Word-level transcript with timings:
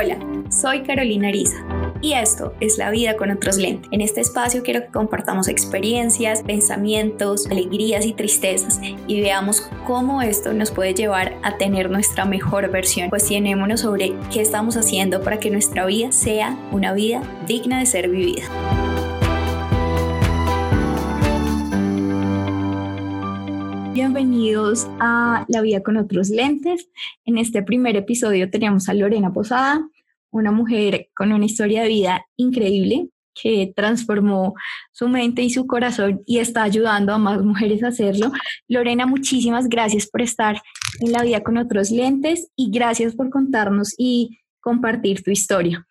Hola, 0.00 0.16
soy 0.48 0.84
Carolina 0.84 1.26
Ariza 1.26 1.56
y 2.00 2.12
esto 2.12 2.54
es 2.60 2.78
La 2.78 2.92
Vida 2.92 3.16
con 3.16 3.32
otros 3.32 3.56
lentes. 3.56 3.88
En 3.90 4.00
este 4.00 4.20
espacio 4.20 4.62
quiero 4.62 4.82
que 4.82 4.92
compartamos 4.92 5.48
experiencias, 5.48 6.44
pensamientos, 6.44 7.48
alegrías 7.50 8.06
y 8.06 8.12
tristezas 8.12 8.80
y 9.08 9.20
veamos 9.20 9.68
cómo 9.88 10.22
esto 10.22 10.52
nos 10.52 10.70
puede 10.70 10.94
llevar 10.94 11.36
a 11.42 11.56
tener 11.56 11.90
nuestra 11.90 12.26
mejor 12.26 12.70
versión. 12.70 13.10
Cuestionémonos 13.10 13.80
sobre 13.80 14.14
qué 14.32 14.40
estamos 14.40 14.76
haciendo 14.76 15.20
para 15.20 15.40
que 15.40 15.50
nuestra 15.50 15.84
vida 15.84 16.12
sea 16.12 16.56
una 16.70 16.92
vida 16.92 17.20
digna 17.48 17.80
de 17.80 17.86
ser 17.86 18.08
vivida. 18.08 18.44
Bienvenidos 23.98 24.86
a 25.00 25.44
La 25.48 25.60
Vida 25.60 25.82
con 25.82 25.96
otros 25.96 26.30
lentes. 26.30 26.88
En 27.24 27.36
este 27.36 27.64
primer 27.64 27.96
episodio 27.96 28.48
teníamos 28.48 28.88
a 28.88 28.94
Lorena 28.94 29.32
Posada, 29.32 29.88
una 30.30 30.52
mujer 30.52 31.08
con 31.14 31.32
una 31.32 31.44
historia 31.44 31.82
de 31.82 31.88
vida 31.88 32.26
increíble 32.36 33.08
que 33.40 33.72
transformó 33.74 34.54
su 34.92 35.08
mente 35.08 35.42
y 35.42 35.50
su 35.50 35.66
corazón 35.66 36.22
y 36.26 36.38
está 36.38 36.62
ayudando 36.62 37.12
a 37.12 37.18
más 37.18 37.42
mujeres 37.42 37.82
a 37.82 37.88
hacerlo. 37.88 38.32
Lorena, 38.66 39.06
muchísimas 39.06 39.68
gracias 39.68 40.06
por 40.06 40.22
estar 40.22 40.60
en 41.00 41.12
La 41.12 41.22
Vida 41.22 41.42
con 41.42 41.56
otros 41.56 41.90
lentes 41.90 42.48
y 42.56 42.70
gracias 42.70 43.14
por 43.14 43.30
contarnos 43.30 43.94
y 43.96 44.38
compartir 44.60 45.22
tu 45.22 45.30
historia. 45.30 45.86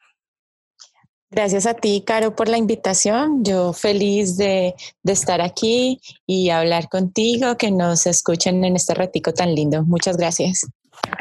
Gracias 1.30 1.66
a 1.66 1.74
ti, 1.74 2.04
Caro, 2.06 2.36
por 2.36 2.48
la 2.48 2.58
invitación. 2.58 3.44
Yo 3.44 3.74
feliz 3.74 4.38
de, 4.38 4.76
estar 5.04 5.42
aquí 5.42 6.00
y 6.26 6.50
hablar 6.52 6.88
contigo, 6.88 7.58
que 7.58 7.70
nos 7.70 8.08
escuchen 8.08 8.64
en 8.64 8.78
este 8.78 8.94
ratico 8.94 9.34
tan 9.34 9.54
lindo. 9.54 9.84
Muchas 9.84 10.16
gracias. 10.16 10.66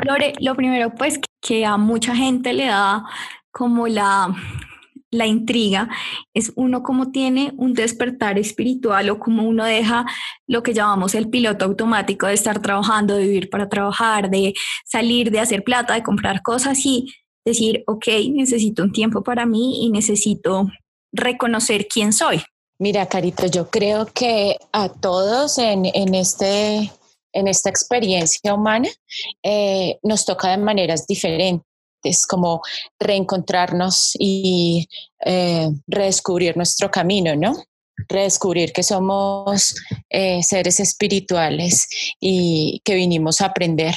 Lore, 0.05 0.35
lo 0.41 0.55
primero, 0.55 0.95
pues, 0.95 1.21
que 1.41 1.65
a 1.65 1.77
mucha 1.77 2.15
gente 2.15 2.53
le 2.53 2.67
da 2.67 3.05
como 3.51 3.89
la, 3.89 4.35
la 5.11 5.27
intriga, 5.27 5.89
es 6.35 6.53
uno 6.57 6.83
como 6.83 7.11
tiene 7.11 7.53
un 7.57 7.75
despertar 7.75 8.39
espiritual 8.39 9.11
o 9.11 9.19
como 9.19 9.45
uno 9.45 9.65
deja 9.65 10.05
lo 10.47 10.63
que 10.63 10.75
llamamos 10.75 11.15
el 11.15 11.31
piloto 11.31 11.65
automático 11.65 12.27
de 12.27 12.35
estar 12.35 12.61
trabajando, 12.61 13.17
de 13.17 13.25
vivir 13.25 13.51
para 13.51 13.69
trabajar, 13.69 14.31
de 14.31 14.55
salir, 14.85 15.31
de 15.31 15.41
hacer 15.41 15.65
plata, 15.65 15.95
de 15.95 16.03
comprar 16.03 16.43
cosas 16.43 16.79
y 16.85 17.07
decir, 17.45 17.85
ok, 17.87 18.07
necesito 18.33 18.83
un 18.83 18.93
tiempo 18.93 19.23
para 19.23 19.47
mí 19.47 19.85
y 19.85 19.91
necesito 19.91 20.69
reconocer 21.13 21.87
quién 21.87 22.13
soy. 22.13 22.43
Mira, 22.79 23.07
Carito, 23.07 23.47
yo 23.47 23.71
creo 23.71 24.07
que 24.07 24.59
a 24.73 24.91
todos 24.91 25.57
en, 25.59 25.87
este, 26.15 26.93
en 27.37 27.49
esta 27.49 27.71
experiencia 27.71 28.55
humana 28.55 28.89
eh, 29.43 29.99
nos 30.03 30.25
toca 30.25 30.51
de 30.51 30.57
maneras 30.57 31.07
diferentes 31.07 32.27
como 32.29 32.63
reencontrarnos 32.99 34.13
y 34.19 34.89
eh, 35.25 35.69
redescubrir 35.87 36.57
nuestro 36.57 36.91
camino, 36.91 37.37
¿no? 37.37 37.55
Redescubrir 38.09 38.73
que 38.73 38.83
somos 38.83 39.75
eh, 40.11 40.43
seres 40.43 40.81
espirituales 40.81 41.89
y 42.21 42.81
que 42.85 42.95
vinimos 42.95 43.41
a 43.41 43.47
aprender 43.47 43.95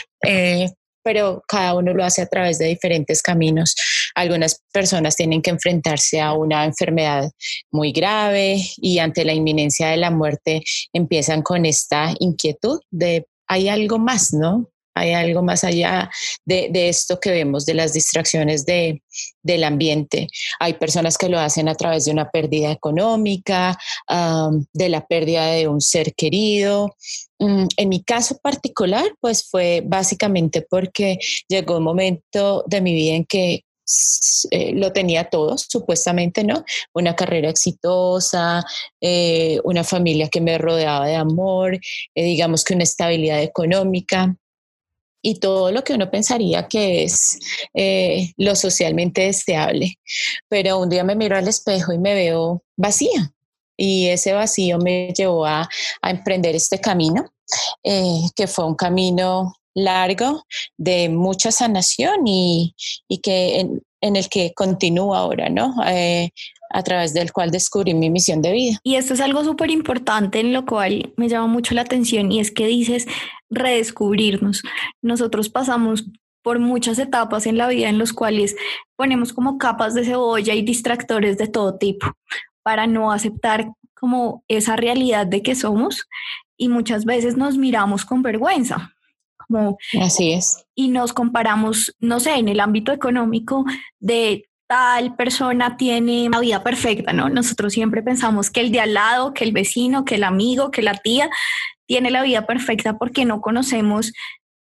pero 1.04 1.44
cada 1.48 1.76
uno 1.76 1.94
lo 1.94 2.04
hace 2.04 2.22
a 2.22 2.28
través 2.28 2.60
de 2.60 2.68
diferentes 2.68 3.22
caminos. 3.22 3.76
Algunas 4.16 4.62
personas 4.72 5.16
tienen 5.16 5.42
que 5.42 5.50
enfrentarse 5.50 6.20
a 6.20 6.34
una 6.34 6.66
enfermedad 6.66 7.30
muy 7.72 7.92
grave 7.92 8.62
y 8.78 9.00
ante 9.00 9.26
la 9.26 9.34
inminencia 9.34 9.90
de 9.90 9.98
la 9.98 10.12
muerte 10.12 10.64
empiezan 10.94 11.42
con 11.42 11.66
esta 11.66 12.14
inquietud 12.20 12.80
de 12.92 13.26
hay 13.48 13.68
algo 13.68 13.98
más, 13.98 14.32
¿no? 14.32 14.70
Hay 14.96 15.14
algo 15.14 15.42
más 15.42 15.64
allá 15.64 16.10
de, 16.46 16.90
esto 16.90 17.20
que 17.20 17.32
vemos, 17.32 17.66
de 17.66 17.74
las 17.74 17.94
distracciones 17.94 18.66
de, 18.66 19.02
del 19.42 19.64
ambiente. 19.64 20.28
Hay 20.60 20.74
personas 20.74 21.18
que 21.18 21.30
lo 21.30 21.40
hacen 21.40 21.70
a 21.70 21.76
través 21.76 22.06
de 22.06 22.12
una 22.12 22.30
pérdida 22.30 22.72
económica, 22.72 23.78
de 24.74 24.90
la 24.90 25.06
pérdida 25.06 25.52
de 25.52 25.68
un 25.68 25.80
ser 25.80 26.14
querido. 26.16 26.96
Mm, 27.40 27.68
en 27.78 27.90
mi 27.90 28.04
caso 28.04 28.38
particular, 28.40 29.06
pues 29.22 29.50
fue 29.50 29.82
básicamente 29.86 30.66
porque 30.70 31.20
llegó 31.48 31.78
un 31.78 31.84
momento 31.84 32.64
de 32.68 32.82
mi 32.82 32.94
vida 32.94 33.16
en 33.16 33.26
que 33.26 33.64
eh, 34.52 34.74
lo 34.74 34.94
tenía 34.94 35.30
todo, 35.30 35.58
supuestamente, 35.58 36.44
¿no? 36.44 36.64
Una 36.94 37.16
carrera 37.16 37.50
exitosa, 37.50 38.64
eh, 39.02 39.60
una 39.64 39.84
familia 39.84 40.30
que 40.30 40.42
me 40.42 40.58
rodeaba 40.58 41.08
de 41.08 41.16
amor, 41.16 41.76
eh, 41.76 42.24
digamos 42.24 42.64
que 42.64 42.76
una 42.76 42.84
estabilidad 42.84 43.42
económica 43.42 44.36
y 45.22 45.40
todo 45.40 45.72
lo 45.72 45.84
que 45.84 45.94
uno 45.94 46.10
pensaría 46.12 46.68
que 46.68 47.04
es 47.04 47.40
lo 48.38 48.56
socialmente 48.56 49.24
deseable. 49.24 50.00
Pero 50.50 50.80
un 50.80 50.90
día 50.90 51.04
me 51.04 51.16
miro 51.16 51.38
al 51.38 51.48
espejo 51.48 51.94
y 51.94 52.00
me 52.00 52.14
veo 52.14 52.64
vacía. 52.78 53.34
Y 53.80 54.08
ese 54.10 54.34
vacío 54.34 54.78
me 54.78 55.14
llevó 55.16 55.46
a, 55.46 55.68
emprender 56.04 56.54
este 56.54 56.80
camino, 56.80 57.32
eh, 57.84 58.22
que 58.36 58.48
fue 58.48 58.66
un 58.66 58.76
camino 58.76 59.54
largo 59.74 60.44
de 60.78 61.08
mucha 61.08 61.52
sanación 61.52 62.28
y, 62.28 62.76
que 63.24 63.60
en, 64.02 64.16
el 64.16 64.28
que 64.28 64.54
continúo 64.54 65.16
ahora, 65.16 65.50
¿no? 65.50 65.76
Eh, 65.88 66.30
a 66.72 66.84
través 66.84 67.14
del 67.14 67.32
cual 67.32 67.52
descubrí 67.52 67.94
mi 67.94 68.10
misión 68.10 68.42
de 68.42 68.52
vida. 68.52 68.78
Y 68.84 68.96
esto 68.96 69.14
es 69.14 69.22
algo 69.22 69.44
súper 69.44 69.72
importante 69.72 70.40
en 70.40 70.54
lo 70.54 70.66
cual 70.66 71.14
me 71.16 71.30
llama 71.30 71.48
mucho 71.48 71.74
la 71.74 71.82
atención 71.82 72.32
y 72.32 72.40
es 72.42 72.52
que 72.52 72.68
dices 72.68 73.08
redescubrirnos. 73.50 74.62
Nosotros 75.02 75.50
pasamos 75.50 76.06
por 76.44 76.60
muchas 76.60 77.00
etapas 77.00 77.48
en 77.48 77.58
la 77.58 77.68
vida 77.68 77.90
en 77.90 77.98
los 77.98 78.14
cuales 78.14 78.56
ponemos 78.96 79.34
como 79.34 79.58
capas 79.58 79.94
de 79.94 80.06
cebolla 80.06 80.54
y 80.54 80.62
distractores 80.62 81.38
de 81.38 81.48
todo 81.48 81.78
tipo 81.78 82.08
para 82.70 82.86
no 82.86 83.12
aceptar 83.12 83.74
como 83.96 84.44
esa 84.48 84.76
realidad 84.76 85.26
de 85.26 85.42
que 85.42 85.56
somos 85.56 86.08
y 86.56 86.70
muchas 86.70 87.04
veces 87.04 87.36
nos 87.36 87.58
miramos 87.58 88.06
con 88.06 88.22
vergüenza. 88.22 88.94
Como, 89.40 89.80
Así 90.00 90.34
es. 90.34 90.68
Y 90.76 90.90
nos 90.90 91.12
comparamos, 91.12 91.96
no 92.00 92.20
sé, 92.20 92.36
en 92.36 92.48
el 92.48 92.60
ámbito 92.60 92.92
económico 92.92 93.66
de 94.00 94.48
tal 94.68 95.16
persona 95.16 95.78
tiene 95.78 96.28
una 96.28 96.42
vida 96.42 96.62
perfecta, 96.62 97.12
¿no? 97.12 97.28
Nosotros 97.28 97.74
siempre 97.74 98.04
pensamos 98.04 98.52
que 98.52 98.62
el 98.62 98.72
de 98.72 98.82
al 98.82 98.94
lado, 98.94 99.34
que 99.34 99.46
el 99.46 99.52
vecino, 99.52 100.06
que 100.06 100.14
el 100.14 100.24
amigo, 100.24 100.70
que 100.70 100.84
la 100.84 100.94
tía 100.94 101.28
tiene 101.88 102.12
la 102.12 102.22
vida 102.22 102.46
perfecta 102.46 103.00
porque 103.00 103.26
no 103.26 103.42
conocemos 103.42 104.14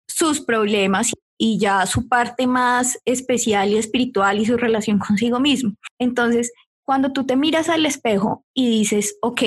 sus 0.07 0.41
problemas 0.41 1.11
y 1.37 1.59
ya 1.59 1.85
su 1.85 2.07
parte 2.07 2.47
más 2.47 2.97
especial 3.05 3.69
y 3.69 3.77
espiritual 3.77 4.39
y 4.39 4.47
su 4.47 4.57
relación 4.57 4.97
consigo 4.97 5.39
mismo. 5.39 5.75
Entonces, 5.99 6.51
cuando 6.89 7.11
tú 7.11 7.23
te 7.23 7.35
miras 7.35 7.69
al 7.69 7.85
espejo 7.85 8.43
y 8.51 8.67
dices, 8.67 9.19
ok, 9.21 9.43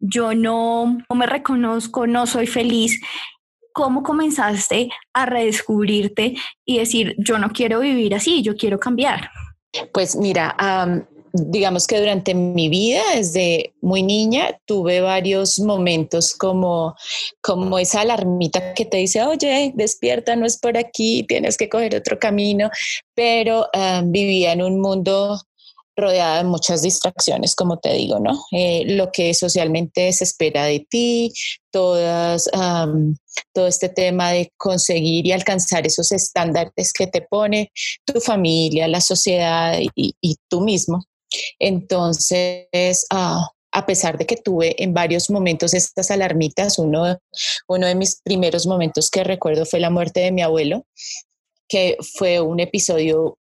yo 0.00 0.32
no, 0.32 1.00
no 1.06 1.16
me 1.16 1.26
reconozco, 1.26 2.06
no 2.06 2.26
soy 2.26 2.46
feliz, 2.46 2.98
¿cómo 3.74 4.02
comenzaste 4.02 4.88
a 5.12 5.26
redescubrirte 5.26 6.34
y 6.64 6.78
decir, 6.78 7.14
yo 7.18 7.38
no 7.38 7.50
quiero 7.50 7.80
vivir 7.80 8.14
así, 8.14 8.40
yo 8.40 8.56
quiero 8.56 8.80
cambiar? 8.80 9.28
Pues 9.92 10.16
mira, 10.16 10.56
digamos 11.34 11.86
que 11.86 12.00
durante 12.00 12.32
mi 12.32 12.70
vida, 12.70 13.02
desde 13.16 13.74
muy 13.82 14.02
niña, 14.02 14.58
tuve 14.64 15.02
varios 15.02 15.58
momentos 15.58 16.34
como, 16.34 16.96
como 17.42 17.78
esa 17.78 18.00
alarmita 18.00 18.72
que 18.72 18.86
te 18.86 18.96
dice, 18.96 19.22
oye, 19.22 19.72
despierta, 19.74 20.36
no 20.36 20.46
es 20.46 20.58
por 20.58 20.78
aquí, 20.78 21.26
tienes 21.28 21.58
que 21.58 21.68
coger 21.68 21.94
otro 21.96 22.18
camino, 22.18 22.70
pero 23.14 23.68
vivía 24.04 24.52
en 24.52 24.62
un 24.62 24.80
mundo 24.80 25.38
rodeada 25.96 26.38
de 26.38 26.44
muchas 26.44 26.82
distracciones, 26.82 27.54
como 27.54 27.78
te 27.78 27.92
digo, 27.92 28.18
¿no? 28.18 28.44
Eh, 28.52 28.84
lo 28.86 29.10
que 29.12 29.34
socialmente 29.34 30.12
se 30.12 30.24
espera 30.24 30.64
de 30.64 30.86
ti, 30.88 31.32
todo 31.70 31.98
este 33.66 33.88
tema 33.88 34.32
de 34.32 34.52
conseguir 34.56 35.26
y 35.26 35.32
alcanzar 35.32 35.86
esos 35.86 36.12
estándares 36.12 36.92
que 36.92 37.06
te 37.06 37.22
pone 37.22 37.72
tu 38.04 38.20
familia, 38.20 38.88
la 38.88 39.00
sociedad 39.00 39.78
y, 39.94 40.36
tú 40.48 40.60
mismo. 40.60 41.04
Entonces, 41.58 43.06
ah, 43.10 43.48
a 43.72 43.86
pesar 43.86 44.18
de 44.18 44.26
que 44.26 44.36
tuve 44.36 44.82
en 44.82 44.92
varios 44.92 45.30
momentos 45.30 45.72
estas 45.72 46.10
alarmitas, 46.10 46.78
uno 46.78 47.18
de 47.66 47.94
mis 47.94 48.20
primeros 48.22 48.66
momentos 48.66 49.10
que 49.10 49.24
recuerdo 49.24 49.64
fue 49.64 49.80
la 49.80 49.90
muerte 49.90 50.20
de 50.20 50.32
mi 50.32 50.42
abuelo, 50.42 50.84
que 51.68 51.96
fue 52.18 52.38
un 52.40 52.60
episodio 52.60 53.38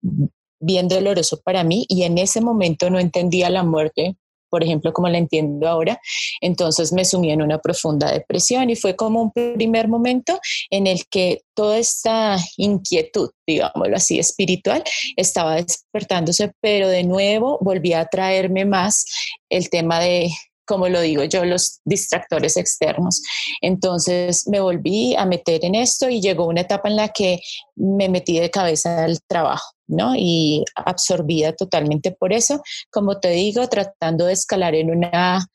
bien 0.60 0.88
doloroso 0.88 1.40
para 1.42 1.64
mí 1.64 1.86
y 1.88 2.02
en 2.02 2.18
ese 2.18 2.40
momento 2.40 2.90
no 2.90 2.98
entendía 2.98 3.50
la 3.50 3.62
muerte, 3.62 4.16
por 4.48 4.62
ejemplo, 4.62 4.92
como 4.92 5.08
la 5.08 5.18
entiendo 5.18 5.68
ahora. 5.68 6.00
Entonces 6.40 6.92
me 6.92 7.04
sumí 7.04 7.30
en 7.30 7.42
una 7.42 7.58
profunda 7.58 8.10
depresión 8.10 8.70
y 8.70 8.76
fue 8.76 8.96
como 8.96 9.22
un 9.22 9.32
primer 9.32 9.88
momento 9.88 10.38
en 10.70 10.86
el 10.86 11.06
que 11.10 11.42
toda 11.54 11.78
esta 11.78 12.38
inquietud, 12.56 13.30
digámoslo 13.46 13.96
así, 13.96 14.18
espiritual, 14.18 14.82
estaba 15.16 15.56
despertándose, 15.56 16.52
pero 16.60 16.88
de 16.88 17.02
nuevo 17.02 17.58
volví 17.60 17.92
a 17.92 18.06
traerme 18.06 18.64
más 18.64 19.04
el 19.50 19.68
tema 19.70 20.00
de 20.00 20.30
como 20.68 20.88
lo 20.88 21.00
digo 21.00 21.22
yo, 21.22 21.44
los 21.44 21.80
distractores 21.84 22.56
externos. 22.56 23.22
Entonces 23.60 24.48
me 24.48 24.58
volví 24.58 25.14
a 25.14 25.24
meter 25.24 25.64
en 25.64 25.76
esto 25.76 26.10
y 26.10 26.20
llegó 26.20 26.46
una 26.46 26.62
etapa 26.62 26.88
en 26.88 26.96
la 26.96 27.08
que 27.10 27.38
me 27.76 28.08
metí 28.08 28.40
de 28.40 28.50
cabeza 28.50 29.04
al 29.04 29.20
trabajo 29.28 29.75
¿no? 29.86 30.14
Y 30.16 30.64
absorbida 30.74 31.52
totalmente 31.52 32.12
por 32.12 32.32
eso, 32.32 32.62
como 32.90 33.18
te 33.20 33.30
digo, 33.30 33.68
tratando 33.68 34.26
de 34.26 34.32
escalar 34.32 34.74
en 34.74 34.90
una 34.90 35.46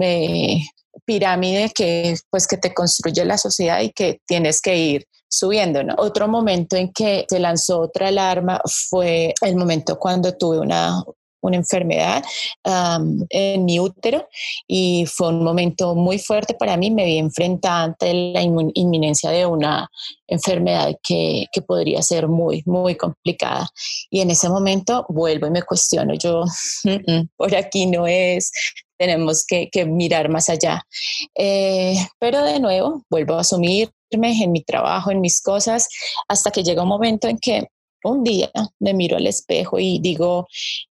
eh, 0.00 0.60
pirámide 1.04 1.70
que, 1.74 2.16
pues, 2.30 2.46
que 2.46 2.56
te 2.56 2.74
construye 2.74 3.24
la 3.24 3.38
sociedad 3.38 3.80
y 3.80 3.90
que 3.90 4.20
tienes 4.26 4.60
que 4.60 4.76
ir 4.76 5.06
subiendo. 5.28 5.82
¿no? 5.82 5.94
Otro 5.98 6.28
momento 6.28 6.76
en 6.76 6.92
que 6.92 7.24
se 7.28 7.40
lanzó 7.40 7.80
otra 7.80 8.08
alarma 8.08 8.60
fue 8.88 9.32
el 9.40 9.56
momento 9.56 9.98
cuando 9.98 10.36
tuve 10.36 10.58
una, 10.58 11.02
una 11.42 11.56
enfermedad 11.56 12.24
en 12.64 13.64
mi 13.64 13.78
útero 13.78 14.28
y 14.66 15.04
fue 15.06 15.28
un 15.28 15.44
momento 15.44 15.94
muy 15.94 16.18
fuerte 16.18 16.54
para 16.54 16.76
mí. 16.76 16.90
Me 16.90 17.04
vi 17.04 17.18
enfrentada 17.18 17.84
ante 17.84 18.12
la 18.14 18.42
inminencia 18.42 19.30
de 19.30 19.44
una 19.44 19.90
enfermedad 20.26 20.94
que, 21.02 21.46
que, 21.52 21.62
podría 21.62 22.02
ser 22.02 22.28
muy, 22.28 22.62
muy 22.64 22.96
complicada. 22.96 23.68
Y 24.10 24.20
en 24.20 24.30
ese 24.30 24.48
momento 24.48 25.04
vuelvo 25.08 25.46
y 25.46 25.50
me 25.50 25.62
cuestiono, 25.62 26.14
yo, 26.14 26.44
por 27.36 27.54
aquí 27.54 27.86
no 27.86 28.06
es, 28.06 28.50
tenemos 28.98 29.44
que, 29.46 29.68
que 29.70 29.84
mirar 29.84 30.28
más 30.28 30.48
allá. 30.48 30.86
Eh, 31.34 31.96
pero 32.18 32.42
de 32.44 32.60
nuevo, 32.60 33.04
vuelvo 33.10 33.34
a 33.34 33.40
asumirme 33.40 33.90
en 34.12 34.52
mi 34.52 34.62
trabajo, 34.62 35.10
en 35.10 35.20
mis 35.20 35.40
cosas, 35.40 35.88
hasta 36.28 36.50
que 36.50 36.62
llega 36.62 36.82
un 36.82 36.88
momento 36.88 37.28
en 37.28 37.38
que 37.38 37.66
un 38.04 38.24
día 38.24 38.50
me 38.80 38.94
miro 38.94 39.16
al 39.16 39.26
espejo 39.26 39.78
y 39.78 39.98
digo, 40.00 40.46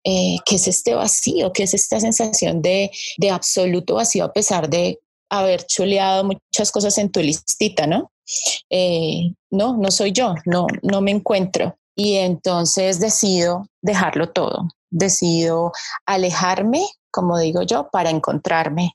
eh, 0.04 0.36
¿qué 0.44 0.56
es 0.56 0.68
este 0.68 0.94
vacío? 0.94 1.52
¿Qué 1.52 1.64
es 1.64 1.74
esta 1.74 2.00
sensación 2.00 2.62
de, 2.62 2.90
de 3.18 3.30
absoluto 3.30 3.94
vacío 3.94 4.24
a 4.24 4.32
pesar 4.32 4.68
de 4.68 4.98
haber 5.30 5.64
chuleado 5.66 6.24
muchas 6.24 6.70
cosas 6.70 6.98
en 6.98 7.10
tu 7.10 7.20
listita, 7.20 7.86
¿no? 7.86 8.10
Eh, 8.70 9.32
no, 9.50 9.76
no 9.76 9.90
soy 9.90 10.12
yo, 10.12 10.34
no, 10.44 10.66
no 10.82 11.00
me 11.00 11.10
encuentro. 11.10 11.76
Y 11.94 12.16
entonces 12.16 13.00
decido 13.00 13.66
dejarlo 13.80 14.30
todo, 14.30 14.68
decido 14.90 15.72
alejarme, 16.04 16.84
como 17.10 17.38
digo 17.38 17.62
yo, 17.62 17.88
para 17.90 18.10
encontrarme. 18.10 18.92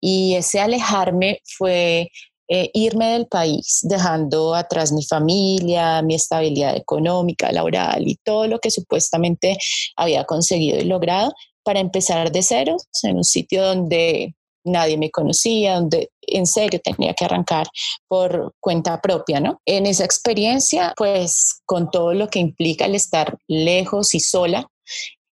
Y 0.00 0.34
ese 0.34 0.60
alejarme 0.60 1.40
fue 1.56 2.10
eh, 2.48 2.70
irme 2.74 3.12
del 3.12 3.26
país, 3.26 3.80
dejando 3.82 4.54
atrás 4.54 4.92
mi 4.92 5.04
familia, 5.04 6.02
mi 6.02 6.14
estabilidad 6.14 6.76
económica, 6.76 7.52
laboral 7.52 8.06
y 8.06 8.16
todo 8.24 8.46
lo 8.46 8.58
que 8.58 8.70
supuestamente 8.70 9.56
había 9.96 10.24
conseguido 10.24 10.78
y 10.78 10.84
logrado 10.84 11.32
para 11.62 11.80
empezar 11.80 12.32
de 12.32 12.42
cero 12.42 12.76
en 13.04 13.16
un 13.16 13.24
sitio 13.24 13.64
donde 13.64 14.34
nadie 14.64 14.96
me 14.96 15.10
conocía, 15.10 15.74
donde 15.74 16.10
en 16.22 16.46
serio 16.46 16.80
tenía 16.82 17.14
que 17.14 17.24
arrancar 17.24 17.66
por 18.08 18.54
cuenta 18.60 19.00
propia, 19.00 19.40
¿no? 19.40 19.60
En 19.66 19.86
esa 19.86 20.04
experiencia, 20.04 20.94
pues 20.96 21.62
con 21.64 21.90
todo 21.90 22.14
lo 22.14 22.28
que 22.28 22.38
implica 22.38 22.86
el 22.86 22.94
estar 22.94 23.36
lejos 23.48 24.14
y 24.14 24.20
sola, 24.20 24.68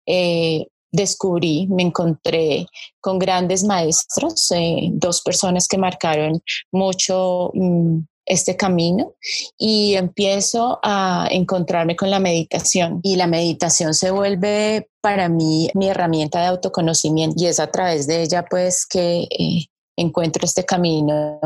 eh, 0.06 0.66
descubrí, 0.92 1.68
me 1.68 1.84
encontré 1.84 2.66
con 3.00 3.20
grandes 3.20 3.64
maestros, 3.64 4.52
eh, 4.52 4.90
dos 4.94 5.22
personas 5.22 5.68
que 5.68 5.78
marcaron 5.78 6.42
mucho 6.72 7.52
mm, 7.54 8.00
este 8.26 8.56
camino 8.56 9.16
y 9.58 9.96
empiezo 9.96 10.80
a 10.84 11.28
encontrarme 11.32 11.96
con 11.96 12.10
la 12.10 12.20
meditación. 12.20 13.00
Y 13.04 13.16
la 13.16 13.28
meditación 13.28 13.94
se 13.94 14.12
vuelve 14.12 14.90
para 15.02 15.30
mí 15.30 15.70
mi 15.74 15.90
herramienta 15.90 16.42
de 16.42 16.48
autoconocimiento 16.48 17.36
y 17.44 17.48
es 17.48 17.60
a 17.60 17.72
través 17.72 18.08
de 18.08 18.22
ella 18.24 18.46
pues 18.50 18.86
que 18.86 19.28
eh, 19.30 19.66
encuentro 19.98 20.46
este 20.46 20.64
camino 20.64 21.40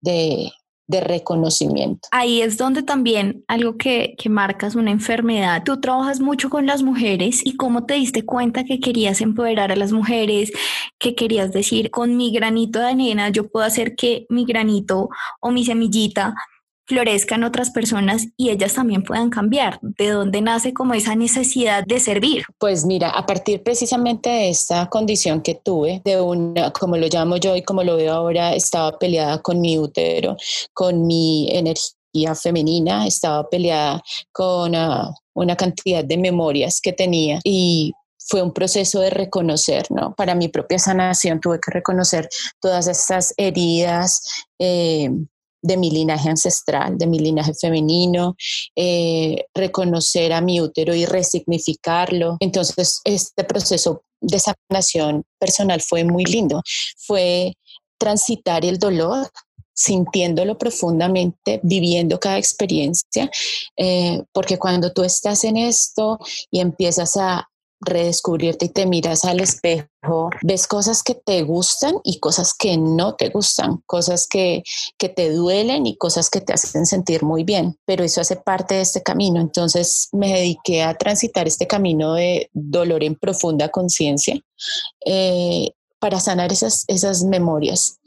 de, 0.00 0.50
de 0.90 1.00
reconocimiento. 1.00 2.08
Ahí 2.10 2.42
es 2.42 2.56
donde 2.56 2.82
también 2.82 3.44
algo 3.48 3.76
que, 3.76 4.14
que 4.18 4.28
marcas 4.28 4.74
una 4.74 4.90
enfermedad. 4.90 5.62
Tú 5.64 5.80
trabajas 5.80 6.20
mucho 6.20 6.50
con 6.50 6.66
las 6.66 6.82
mujeres 6.82 7.40
y 7.44 7.56
cómo 7.56 7.84
te 7.86 7.94
diste 7.94 8.24
cuenta 8.24 8.64
que 8.64 8.80
querías 8.80 9.20
empoderar 9.20 9.70
a 9.70 9.76
las 9.76 9.92
mujeres, 9.92 10.52
que 10.98 11.14
querías 11.14 11.52
decir, 11.52 11.90
con 11.90 12.16
mi 12.16 12.32
granito 12.32 12.80
de 12.80 12.86
arena 12.86 13.28
yo 13.28 13.48
puedo 13.48 13.64
hacer 13.64 13.94
que 13.94 14.26
mi 14.28 14.44
granito 14.44 15.08
o 15.40 15.50
mi 15.50 15.64
semillita 15.64 16.34
florezcan 16.90 17.44
otras 17.44 17.70
personas 17.70 18.26
y 18.36 18.50
ellas 18.50 18.74
también 18.74 19.04
puedan 19.04 19.30
cambiar? 19.30 19.78
¿De 19.80 20.08
dónde 20.08 20.40
nace 20.40 20.74
como 20.74 20.94
esa 20.94 21.14
necesidad 21.14 21.84
de 21.86 22.00
servir? 22.00 22.42
Pues 22.58 22.84
mira, 22.84 23.10
a 23.10 23.24
partir 23.26 23.62
precisamente 23.62 24.28
de 24.28 24.50
esta 24.50 24.88
condición 24.88 25.40
que 25.40 25.54
tuve, 25.54 26.02
de 26.04 26.20
una, 26.20 26.72
como 26.72 26.96
lo 26.96 27.06
llamo 27.06 27.36
yo 27.36 27.54
y 27.54 27.62
como 27.62 27.84
lo 27.84 27.96
veo 27.96 28.12
ahora, 28.12 28.54
estaba 28.54 28.98
peleada 28.98 29.40
con 29.40 29.60
mi 29.60 29.78
útero, 29.78 30.36
con 30.72 31.06
mi 31.06 31.48
energía 31.52 32.34
femenina, 32.34 33.06
estaba 33.06 33.48
peleada 33.48 34.02
con 34.32 34.74
uh, 34.74 35.14
una 35.34 35.54
cantidad 35.54 36.04
de 36.04 36.18
memorias 36.18 36.80
que 36.80 36.92
tenía 36.92 37.38
y 37.44 37.92
fue 38.18 38.42
un 38.42 38.52
proceso 38.52 38.98
de 38.98 39.10
reconocer, 39.10 39.86
¿no? 39.90 40.12
Para 40.16 40.34
mi 40.34 40.48
propia 40.48 40.80
sanación 40.80 41.40
tuve 41.40 41.60
que 41.60 41.70
reconocer 41.70 42.28
todas 42.60 42.88
estas 42.88 43.32
heridas, 43.36 44.22
eh, 44.58 45.08
de 45.62 45.76
mi 45.76 45.90
linaje 45.90 46.28
ancestral, 46.28 46.96
de 46.96 47.06
mi 47.06 47.18
linaje 47.18 47.52
femenino, 47.54 48.36
eh, 48.76 49.44
reconocer 49.54 50.32
a 50.32 50.40
mi 50.40 50.60
útero 50.60 50.94
y 50.94 51.06
resignificarlo. 51.06 52.36
Entonces, 52.40 53.00
este 53.04 53.44
proceso 53.44 54.02
de 54.20 54.38
sanación 54.38 55.24
personal 55.38 55.80
fue 55.80 56.04
muy 56.04 56.24
lindo. 56.24 56.62
Fue 56.98 57.54
transitar 57.98 58.64
el 58.64 58.78
dolor, 58.78 59.30
sintiéndolo 59.74 60.58
profundamente, 60.58 61.60
viviendo 61.62 62.18
cada 62.20 62.38
experiencia, 62.38 63.30
eh, 63.76 64.22
porque 64.32 64.58
cuando 64.58 64.92
tú 64.92 65.02
estás 65.02 65.44
en 65.44 65.56
esto 65.56 66.18
y 66.50 66.60
empiezas 66.60 67.16
a 67.16 67.49
redescubrirte 67.80 68.66
y 68.66 68.68
te 68.68 68.86
miras 68.86 69.24
al 69.24 69.40
espejo, 69.40 70.30
ves 70.42 70.66
cosas 70.66 71.02
que 71.02 71.14
te 71.14 71.42
gustan 71.42 71.96
y 72.04 72.20
cosas 72.20 72.54
que 72.54 72.76
no 72.76 73.14
te 73.14 73.30
gustan, 73.30 73.82
cosas 73.86 74.26
que, 74.28 74.62
que 74.98 75.08
te 75.08 75.30
duelen 75.30 75.86
y 75.86 75.96
cosas 75.96 76.30
que 76.30 76.40
te 76.40 76.52
hacen 76.52 76.86
sentir 76.86 77.22
muy 77.22 77.44
bien, 77.44 77.76
pero 77.86 78.04
eso 78.04 78.20
hace 78.20 78.36
parte 78.36 78.74
de 78.74 78.82
este 78.82 79.02
camino. 79.02 79.40
Entonces 79.40 80.08
me 80.12 80.32
dediqué 80.32 80.82
a 80.82 80.94
transitar 80.94 81.46
este 81.46 81.66
camino 81.66 82.14
de 82.14 82.50
dolor 82.52 83.02
en 83.02 83.16
profunda 83.16 83.68
conciencia 83.70 84.38
eh, 85.06 85.70
para 85.98 86.20
sanar 86.20 86.52
esas, 86.52 86.84
esas 86.88 87.24
memorias. 87.24 87.98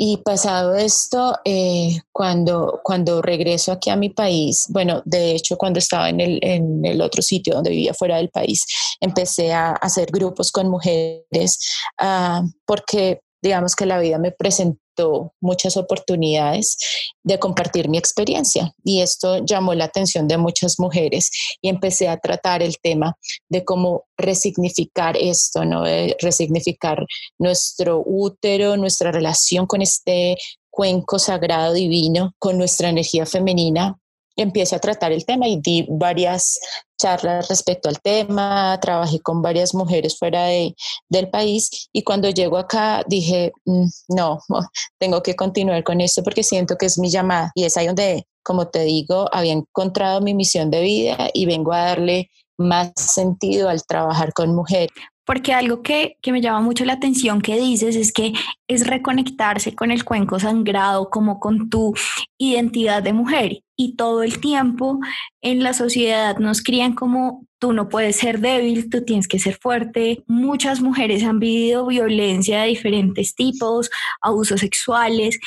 Y 0.00 0.18
pasado 0.18 0.76
esto, 0.76 1.36
eh, 1.44 2.00
cuando, 2.12 2.80
cuando 2.84 3.20
regreso 3.20 3.72
aquí 3.72 3.90
a 3.90 3.96
mi 3.96 4.10
país, 4.10 4.66
bueno, 4.68 5.02
de 5.04 5.32
hecho 5.32 5.58
cuando 5.58 5.80
estaba 5.80 6.08
en 6.08 6.20
el, 6.20 6.38
en 6.40 6.84
el 6.84 7.00
otro 7.00 7.20
sitio 7.20 7.54
donde 7.54 7.70
vivía 7.70 7.92
fuera 7.92 8.18
del 8.18 8.28
país, 8.28 8.64
empecé 9.00 9.52
a 9.52 9.72
hacer 9.72 10.08
grupos 10.12 10.52
con 10.52 10.68
mujeres 10.68 11.58
uh, 12.00 12.48
porque 12.64 13.22
digamos 13.42 13.74
que 13.74 13.86
la 13.86 13.98
vida 13.98 14.18
me 14.18 14.32
presentó 14.32 15.32
muchas 15.40 15.76
oportunidades 15.76 16.76
de 17.22 17.38
compartir 17.38 17.88
mi 17.88 17.98
experiencia 17.98 18.72
y 18.82 19.00
esto 19.00 19.44
llamó 19.44 19.74
la 19.74 19.84
atención 19.84 20.26
de 20.26 20.38
muchas 20.38 20.80
mujeres 20.80 21.30
y 21.60 21.68
empecé 21.68 22.08
a 22.08 22.18
tratar 22.18 22.62
el 22.62 22.78
tema 22.80 23.16
de 23.48 23.64
cómo 23.64 24.04
resignificar 24.16 25.16
esto, 25.16 25.64
¿no? 25.64 25.84
Resignificar 26.20 27.06
nuestro 27.38 28.02
útero, 28.04 28.76
nuestra 28.76 29.12
relación 29.12 29.66
con 29.66 29.82
este 29.82 30.36
cuenco 30.70 31.18
sagrado 31.18 31.74
divino, 31.74 32.32
con 32.38 32.58
nuestra 32.58 32.88
energía 32.88 33.26
femenina 33.26 33.98
empiezo 34.38 34.76
a 34.76 34.78
tratar 34.78 35.12
el 35.12 35.24
tema 35.24 35.48
y 35.48 35.60
di 35.60 35.86
varias 35.88 36.58
charlas 37.00 37.48
respecto 37.48 37.88
al 37.88 38.00
tema, 38.00 38.78
trabajé 38.80 39.20
con 39.20 39.42
varias 39.42 39.74
mujeres 39.74 40.18
fuera 40.18 40.44
de, 40.46 40.74
del 41.08 41.28
país 41.30 41.88
y 41.92 42.02
cuando 42.02 42.30
llego 42.30 42.56
acá 42.56 43.04
dije, 43.06 43.52
mm, 43.64 43.86
no, 44.08 44.40
tengo 44.98 45.22
que 45.22 45.36
continuar 45.36 45.84
con 45.84 46.00
esto 46.00 46.22
porque 46.22 46.42
siento 46.42 46.76
que 46.76 46.86
es 46.86 46.98
mi 46.98 47.10
llamada 47.10 47.52
y 47.54 47.64
es 47.64 47.76
ahí 47.76 47.86
donde, 47.86 48.26
como 48.42 48.68
te 48.68 48.82
digo, 48.82 49.28
había 49.32 49.52
encontrado 49.52 50.20
mi 50.20 50.34
misión 50.34 50.70
de 50.70 50.80
vida 50.80 51.28
y 51.32 51.46
vengo 51.46 51.72
a 51.72 51.84
darle 51.84 52.30
más 52.58 52.92
sentido 52.96 53.68
al 53.68 53.84
trabajar 53.84 54.32
con 54.32 54.54
mujeres 54.54 54.90
porque 55.28 55.52
algo 55.52 55.82
que, 55.82 56.16
que, 56.22 56.32
me 56.32 56.40
llama 56.40 56.62
mucho 56.62 56.86
la 56.86 56.94
atención 56.94 57.42
que 57.42 57.60
dices 57.60 57.96
es 57.96 58.14
que 58.14 58.32
es 58.66 58.86
reconectarse 58.86 59.74
con 59.74 59.90
el 59.90 60.02
cuenco 60.02 60.40
sangrado, 60.40 61.10
como 61.10 61.38
con 61.38 61.68
tu 61.68 61.92
identidad 62.38 63.02
de 63.02 63.12
mujer. 63.12 63.62
Y 63.76 63.94
todo 63.96 64.22
el 64.22 64.40
tiempo 64.40 65.00
en 65.42 65.62
la 65.62 65.74
sociedad 65.74 66.38
nos 66.38 66.62
crían 66.62 66.94
como 66.94 67.46
tú 67.58 67.74
no 67.74 67.90
puedes 67.90 68.16
ser 68.16 68.40
débil, 68.40 68.88
tú 68.88 69.04
tienes 69.04 69.28
que 69.28 69.38
ser 69.38 69.58
fuerte. 69.60 70.24
Muchas 70.26 70.80
mujeres 70.80 71.22
han 71.24 71.40
vivido 71.40 71.86
violencia 71.86 72.62
de 72.62 72.68
diferentes 72.68 73.34
tipos, 73.34 73.90
abusos 74.22 74.60
sexuales, 74.60 75.38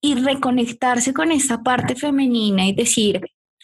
y 0.00 0.14
reconectarse 0.14 1.12
con 1.12 1.32
esta 1.32 1.64
parte 1.64 1.96
femenina 1.96 2.64
y 2.64 2.72
decir, 2.72 3.22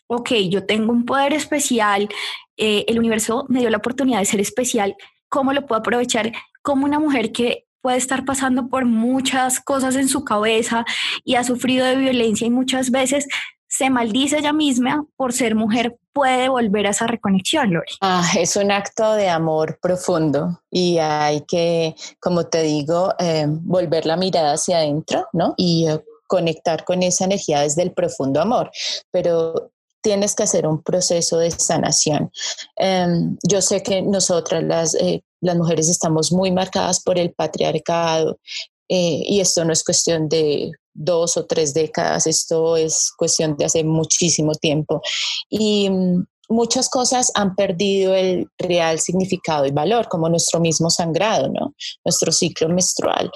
ok, 0.09 0.33
yo 0.51 0.67
tengo 0.67 0.91
un 0.91 1.05
poder 1.05 1.35
especial, 1.35 2.09
eh, 2.57 2.85
el 2.89 2.99
universo 2.99 3.47
me 3.49 3.61
dio 3.61 3.71
la 3.71 3.79
oportunidad 3.79 4.19
de 4.19 4.25
ser 4.25 4.41
especial, 4.41 4.97
cómo 5.33 5.55
lo 5.55 5.67
puedo 5.67 5.81
aprovechar 5.81 6.31
como 6.61 6.85
una 6.85 7.01
mujer 7.01 7.33
que 7.33 7.65
puede 7.81 7.97
estar 7.97 8.25
pasando 8.27 8.69
por 8.69 8.85
muchas 8.85 9.61
cosas 9.61 9.97
en 9.97 10.09
su 10.09 10.25
cabeza 10.25 10.85
y 11.25 11.37
ha 11.37 11.43
sufrido 11.43 11.87
de 11.87 11.97
violencia 11.97 12.47
y 12.47 12.51
muchas 12.51 12.91
veces 12.91 13.27
se 13.67 13.89
maldice 13.89 14.39
ella 14.39 14.53
misma 14.53 15.07
por 15.17 15.33
ser 15.33 15.55
mujer 15.55 15.97
puede 16.13 16.51
volver 16.51 16.87
a 16.87 16.91
esa 16.91 17.07
reconexión, 17.07 17.73
Lori? 17.73 17.95
Ah, 18.03 18.31
es 18.39 18.57
un 18.57 18.71
acto 18.71 19.15
de 19.15 19.31
amor 19.31 19.79
profundo 19.81 20.61
y 20.71 20.99
hay 20.99 21.41
que, 21.47 21.95
como 22.21 22.45
te 22.45 22.63
digo, 22.63 23.15
eh, 23.19 23.47
volver 23.49 24.05
la 24.05 24.19
mirada 24.19 24.53
hacia 24.53 24.77
adentro, 24.77 25.27
¿no? 25.33 25.55
Y 25.57 25.89
eh, 25.89 26.05
conectar 26.27 26.85
con 26.85 27.03
esa 27.03 27.25
energía 27.25 27.63
desde 27.63 27.83
el 27.83 27.93
profundo 27.93 28.43
amor. 28.43 28.71
Pero 29.11 29.72
tienes 30.03 30.35
que 30.35 30.43
hacer 30.43 30.67
un 30.67 30.83
proceso 30.83 31.39
de 31.39 31.51
sanación. 31.51 32.31
Em, 32.77 33.37
yo 33.49 33.63
sé 33.63 33.83
que 33.83 34.03
nosotras 34.03 34.63
las, 34.65 34.95
eh, 34.95 35.23
las 35.41 35.57
mujeres 35.57 35.89
estamos 35.89 36.33
muy 36.33 36.51
marcadas 36.51 37.03
por 37.03 37.19
el 37.19 37.33
patriarcado 37.33 38.39
y 38.95 39.41
esto 39.41 39.65
no 39.65 39.73
es 39.73 39.85
cuestión 39.85 40.29
de 40.29 40.71
dos 40.95 41.37
o 41.37 41.47
tres 41.47 41.73
décadas, 41.73 42.27
esto 42.27 42.77
es 42.77 43.13
cuestión 43.17 43.57
de 43.57 43.65
hace 43.65 43.85
muchísimo 43.85 44.55
tiempo. 44.55 45.01
Y 45.49 45.89
mm, 45.89 46.25
muchas 46.53 46.89
cosas 46.89 47.31
han 47.35 47.55
perdido 47.55 48.15
el 48.15 48.47
real 48.59 49.01
significado 49.01 49.67
y 49.67 49.71
valor, 49.71 50.09
como 50.09 50.29
nuestro 50.29 50.61
mismo 50.61 50.91
sangrado, 50.91 51.49
¿no? 51.49 51.75
Nuestro 52.05 52.33
ciclo 52.33 52.69
menstrual. 52.69 53.31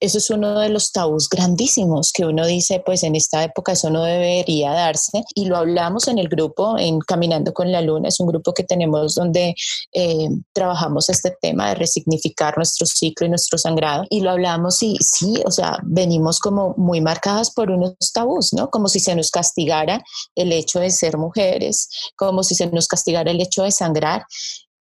Eso 0.00 0.18
es 0.18 0.30
uno 0.30 0.58
de 0.58 0.68
los 0.68 0.92
tabús 0.92 1.28
grandísimos 1.28 2.12
que 2.12 2.24
uno 2.24 2.46
dice, 2.46 2.82
pues 2.84 3.02
en 3.02 3.16
esta 3.16 3.44
época 3.44 3.72
eso 3.72 3.90
no 3.90 4.02
debería 4.02 4.72
darse. 4.72 5.22
Y 5.34 5.46
lo 5.46 5.56
hablamos 5.56 6.08
en 6.08 6.18
el 6.18 6.28
grupo, 6.28 6.78
en 6.78 6.98
Caminando 7.00 7.52
con 7.52 7.72
la 7.72 7.80
Luna, 7.80 8.08
es 8.08 8.20
un 8.20 8.26
grupo 8.26 8.52
que 8.52 8.64
tenemos 8.64 9.14
donde 9.14 9.54
eh, 9.92 10.28
trabajamos 10.52 11.08
este 11.08 11.36
tema 11.40 11.68
de 11.70 11.76
resignificar 11.76 12.56
nuestro 12.56 12.86
ciclo 12.86 13.26
y 13.26 13.30
nuestro 13.30 13.58
sangrado. 13.58 14.04
Y 14.10 14.20
lo 14.20 14.30
hablamos 14.30 14.82
y 14.82 14.96
sí, 15.00 15.40
o 15.44 15.50
sea, 15.50 15.78
venimos 15.84 16.40
como 16.40 16.74
muy 16.76 17.00
marcadas 17.00 17.52
por 17.52 17.70
unos 17.70 17.94
tabús, 18.12 18.52
¿no? 18.52 18.70
Como 18.70 18.88
si 18.88 19.00
se 19.00 19.14
nos 19.14 19.30
castigara 19.30 20.02
el 20.34 20.52
hecho 20.52 20.80
de 20.80 20.90
ser 20.90 21.16
mujeres, 21.18 21.88
como 22.16 22.42
si 22.48 22.54
se 22.54 22.66
nos 22.68 22.88
castigara 22.88 23.30
el 23.30 23.40
hecho 23.40 23.62
de 23.62 23.70
sangrar. 23.70 24.24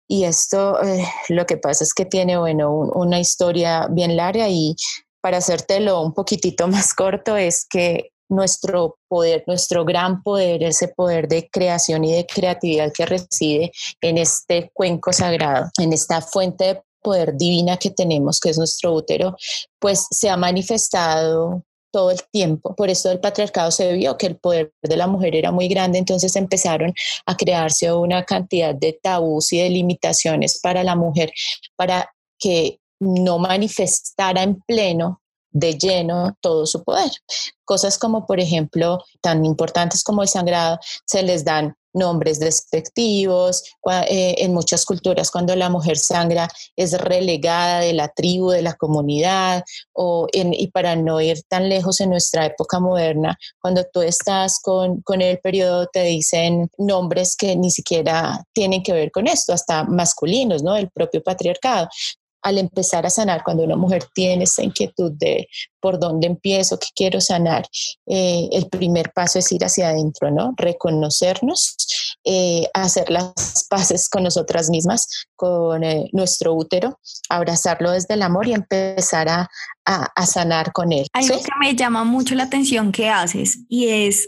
Y 0.08 0.26
esto 0.26 0.82
eh, 0.84 1.06
lo 1.30 1.46
que 1.46 1.58
pasa 1.58 1.84
es 1.84 1.94
que 1.94 2.06
tiene, 2.06 2.38
bueno, 2.38 2.72
una 2.72 3.20
historia 3.20 3.88
bien 3.90 4.16
larga 4.16 4.48
y 4.50 4.76
para 5.22 5.38
hacértelo 5.38 6.02
un 6.02 6.14
poquitito 6.14 6.68
más 6.70 6.94
corto 6.94 7.36
es 7.36 7.66
que 7.68 8.12
nuestro 8.30 8.98
poder, 9.08 9.44
nuestro 9.48 9.86
gran 9.86 10.24
poder, 10.24 10.64
ese 10.64 10.88
poder 10.88 11.28
de 11.28 11.48
creación 11.50 12.04
y 12.04 12.14
de 12.14 12.26
creatividad 12.26 12.92
que 12.92 13.06
reside 13.06 13.72
en 14.02 14.18
este 14.18 14.72
cuenco 14.74 15.14
sagrado, 15.14 15.70
en 15.80 15.94
esta 15.94 16.22
fuente 16.22 16.66
de 16.66 16.82
poder 17.02 17.38
divina 17.38 17.78
que 17.78 17.92
tenemos, 17.92 18.40
que 18.40 18.50
es 18.50 18.58
nuestro 18.58 18.94
útero, 18.94 19.36
pues 19.80 20.08
se 20.10 20.30
ha 20.30 20.38
manifestado 20.38 21.64
todo 21.96 22.12
el 22.12 22.22
tiempo. 22.30 22.76
Por 22.76 22.90
eso 22.90 23.10
el 23.10 23.22
patriarcado 23.22 23.72
se 23.72 23.94
vio 23.94 24.18
que 24.18 24.26
el 24.26 24.36
poder 24.36 24.74
de 24.84 24.98
la 24.98 25.08
mujer 25.08 25.34
era 25.34 25.54
muy 25.54 25.70
grande, 25.70 25.98
entonces 25.98 26.36
empezaron 26.36 26.94
a 27.26 27.38
crearse 27.38 27.90
una 27.94 28.26
cantidad 28.26 28.76
de 28.76 29.00
tabús 29.02 29.54
y 29.54 29.60
de 29.60 29.70
limitaciones 29.70 30.60
para 30.62 30.84
la 30.84 30.98
mujer 30.98 31.32
para 31.78 32.14
que 32.38 32.82
no 33.00 33.40
manifestara 33.40 34.44
en 34.44 34.60
pleno 34.68 35.22
de 35.52 35.78
lleno 35.78 36.36
todo 36.42 36.66
su 36.66 36.84
poder. 36.84 37.12
Cosas 37.64 37.98
como, 37.98 38.26
por 38.26 38.42
ejemplo, 38.42 39.02
tan 39.22 39.46
importantes 39.46 40.04
como 40.04 40.22
el 40.22 40.28
sangrado, 40.28 40.80
se 41.06 41.24
les 41.24 41.46
dan 41.46 41.78
nombres 41.96 42.40
despectivos. 42.40 43.64
Eh, 44.10 44.36
en 44.40 44.54
muchas 44.54 44.86
culturas, 44.86 45.32
cuando 45.32 45.56
la 45.56 45.70
mujer 45.70 45.98
sangra, 45.98 46.48
es 46.76 46.94
relegada 47.00 47.80
de 47.80 47.94
la 47.94 48.10
tribu, 48.10 48.50
de 48.50 48.62
la 48.62 48.74
comunidad, 48.74 49.64
o 49.94 50.28
y 50.34 50.68
para 50.68 50.96
no 50.96 51.22
ir 51.22 51.42
tan 51.48 51.70
lejos 51.70 52.02
en 52.02 52.10
nuestra 52.10 52.46
época 52.46 52.80
moderna, 52.80 53.38
cuando 53.60 53.84
tú 53.92 54.02
estás 54.02 54.60
con, 54.62 55.02
con 55.02 55.22
el 55.22 55.40
periodo, 55.40 55.88
te 55.92 56.04
dicen 56.04 56.70
nombres 56.78 57.36
que 57.36 57.56
ni 57.56 57.72
siquiera 57.72 58.44
tienen 58.54 58.84
que 58.84 58.94
ver 58.94 59.12
con 59.12 59.28
esto, 59.28 59.54
hasta 59.54 59.84
masculinos, 59.84 60.64
¿no? 60.64 60.76
El 60.76 60.90
propio 60.90 61.24
patriarcado 61.24 61.88
al 62.46 62.60
empezar 62.60 63.08
a 63.08 63.10
sanar, 63.10 63.44
cuando 63.44 63.64
una 63.64 63.76
mujer 63.76 64.06
tiene 64.14 64.44
esa 64.44 64.62
inquietud 64.62 65.12
de 65.14 65.48
por 65.80 66.00
dónde 66.00 66.28
empiezo, 66.28 66.78
qué 66.78 66.88
quiero 66.96 67.20
sanar, 67.20 67.68
eh, 68.06 68.48
el 68.52 68.70
primer 68.70 69.12
paso 69.14 69.40
es 69.40 69.52
ir 69.52 69.66
hacia 69.66 69.90
adentro, 69.90 70.30
¿no? 70.30 70.54
Reconocernos, 70.56 71.76
eh, 72.24 72.68
hacer 72.76 73.10
las 73.10 73.66
paces 73.68 74.08
con 74.08 74.22
nosotras 74.22 74.70
mismas, 74.70 75.26
con 75.36 75.84
eh, 75.84 76.08
nuestro 76.14 76.54
útero, 76.54 77.00
abrazarlo 77.30 77.90
desde 77.90 78.14
el 78.14 78.22
amor 78.22 78.48
y 78.48 78.54
empezar 78.54 79.28
a, 79.28 79.50
sanar 80.26 80.72
con 80.72 80.92
él. 80.92 81.08
Algo 81.14 81.38
que 81.38 81.52
me 81.60 81.76
llama 81.76 82.04
mucho 82.04 82.34
la 82.34 82.44
atención 82.44 82.92
que 82.92 83.10
haces 83.10 83.60
y 83.70 83.88
es 83.88 84.28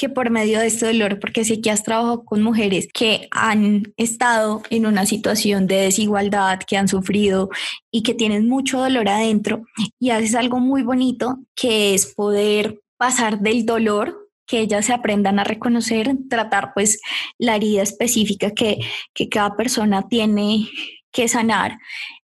que 0.00 0.08
por 0.08 0.30
medio 0.30 0.60
de 0.60 0.68
este 0.68 0.86
dolor, 0.86 1.20
porque 1.20 1.44
sé 1.44 1.60
que 1.60 1.70
has 1.70 1.84
trabajado 1.84 2.24
con 2.24 2.42
mujeres 2.42 2.88
que 2.90 3.28
han 3.32 3.92
estado 3.98 4.62
en 4.70 4.86
una 4.86 5.04
situación 5.04 5.66
de 5.66 5.76
desigualdad, 5.76 6.58
que 6.66 6.78
han 6.78 6.88
sufrido 6.88 7.50
y 7.90 8.02
que 8.02 8.14
tienen 8.14 8.48
mucho 8.48 8.78
dolor 8.78 9.10
adentro, 9.10 9.66
y 9.98 10.08
haces 10.08 10.34
algo 10.34 10.58
muy 10.58 10.82
bonito, 10.82 11.40
que 11.54 11.92
es 11.92 12.06
poder 12.06 12.80
pasar 12.96 13.40
del 13.40 13.66
dolor 13.66 14.30
que 14.46 14.60
ellas 14.60 14.86
se 14.86 14.94
aprendan 14.94 15.38
a 15.38 15.44
reconocer, 15.44 16.16
tratar 16.30 16.72
pues 16.72 17.02
la 17.36 17.56
herida 17.56 17.82
específica 17.82 18.52
que, 18.52 18.78
que 19.12 19.28
cada 19.28 19.54
persona 19.54 20.08
tiene 20.08 20.66
que 21.12 21.28
sanar 21.28 21.76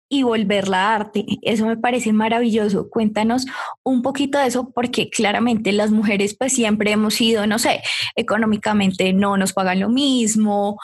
y 0.08 0.22
volverla 0.22 0.94
arte. 0.94 1.25
Eso 1.42 1.66
me 1.66 1.76
parece 1.76 2.12
maravilloso. 2.12 2.88
Cuéntanos 2.90 3.46
un 3.82 4.02
poquito 4.02 4.38
de 4.38 4.46
eso 4.46 4.70
porque 4.75 5.10
claramente 5.10 5.72
las 5.72 5.90
mujeres 5.90 6.36
pues 6.38 6.52
siempre 6.52 6.92
hemos 6.92 7.14
sido, 7.14 7.46
no 7.46 7.58
sé, 7.58 7.82
económicamente 8.14 9.12
no 9.12 9.36
nos 9.36 9.52
pagan 9.52 9.80
lo 9.80 9.88
mismo, 9.88 10.78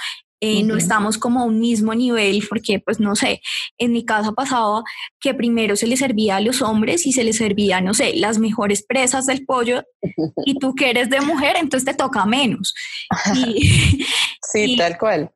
eh, 0.45 0.65
no 0.65 0.77
estamos 0.77 1.19
como 1.19 1.41
a 1.41 1.45
un 1.45 1.61
mismo 1.61 1.95
nivel 1.95 2.45
porque 2.49 2.81
pues 2.81 2.99
no 2.99 3.15
sé, 3.15 3.41
en 3.79 3.93
mi 3.93 4.05
casa 4.05 4.33
pasaba 4.33 4.83
que 5.21 5.35
primero 5.35 5.77
se 5.77 5.87
le 5.87 5.97
servía 5.97 6.37
a 6.37 6.41
los 6.41 6.63
hombres 6.63 7.07
y 7.07 7.13
se 7.13 7.23
les 7.23 7.37
servía, 7.37 7.81
no 7.81 7.95
sé, 7.95 8.17
las 8.17 8.39
mejores 8.39 8.85
presas 8.85 9.27
del 9.27 9.45
pollo 9.47 9.85
y 10.45 10.59
tú 10.59 10.75
que 10.75 10.91
eres 10.91 11.11
de 11.11 11.21
mujer 11.21 11.55
entonces 11.57 11.85
te 11.85 11.95
toca 11.95 12.27
menos. 12.27 12.75
sí, 14.53 14.77
tal 14.77 14.99
cual 14.99 15.31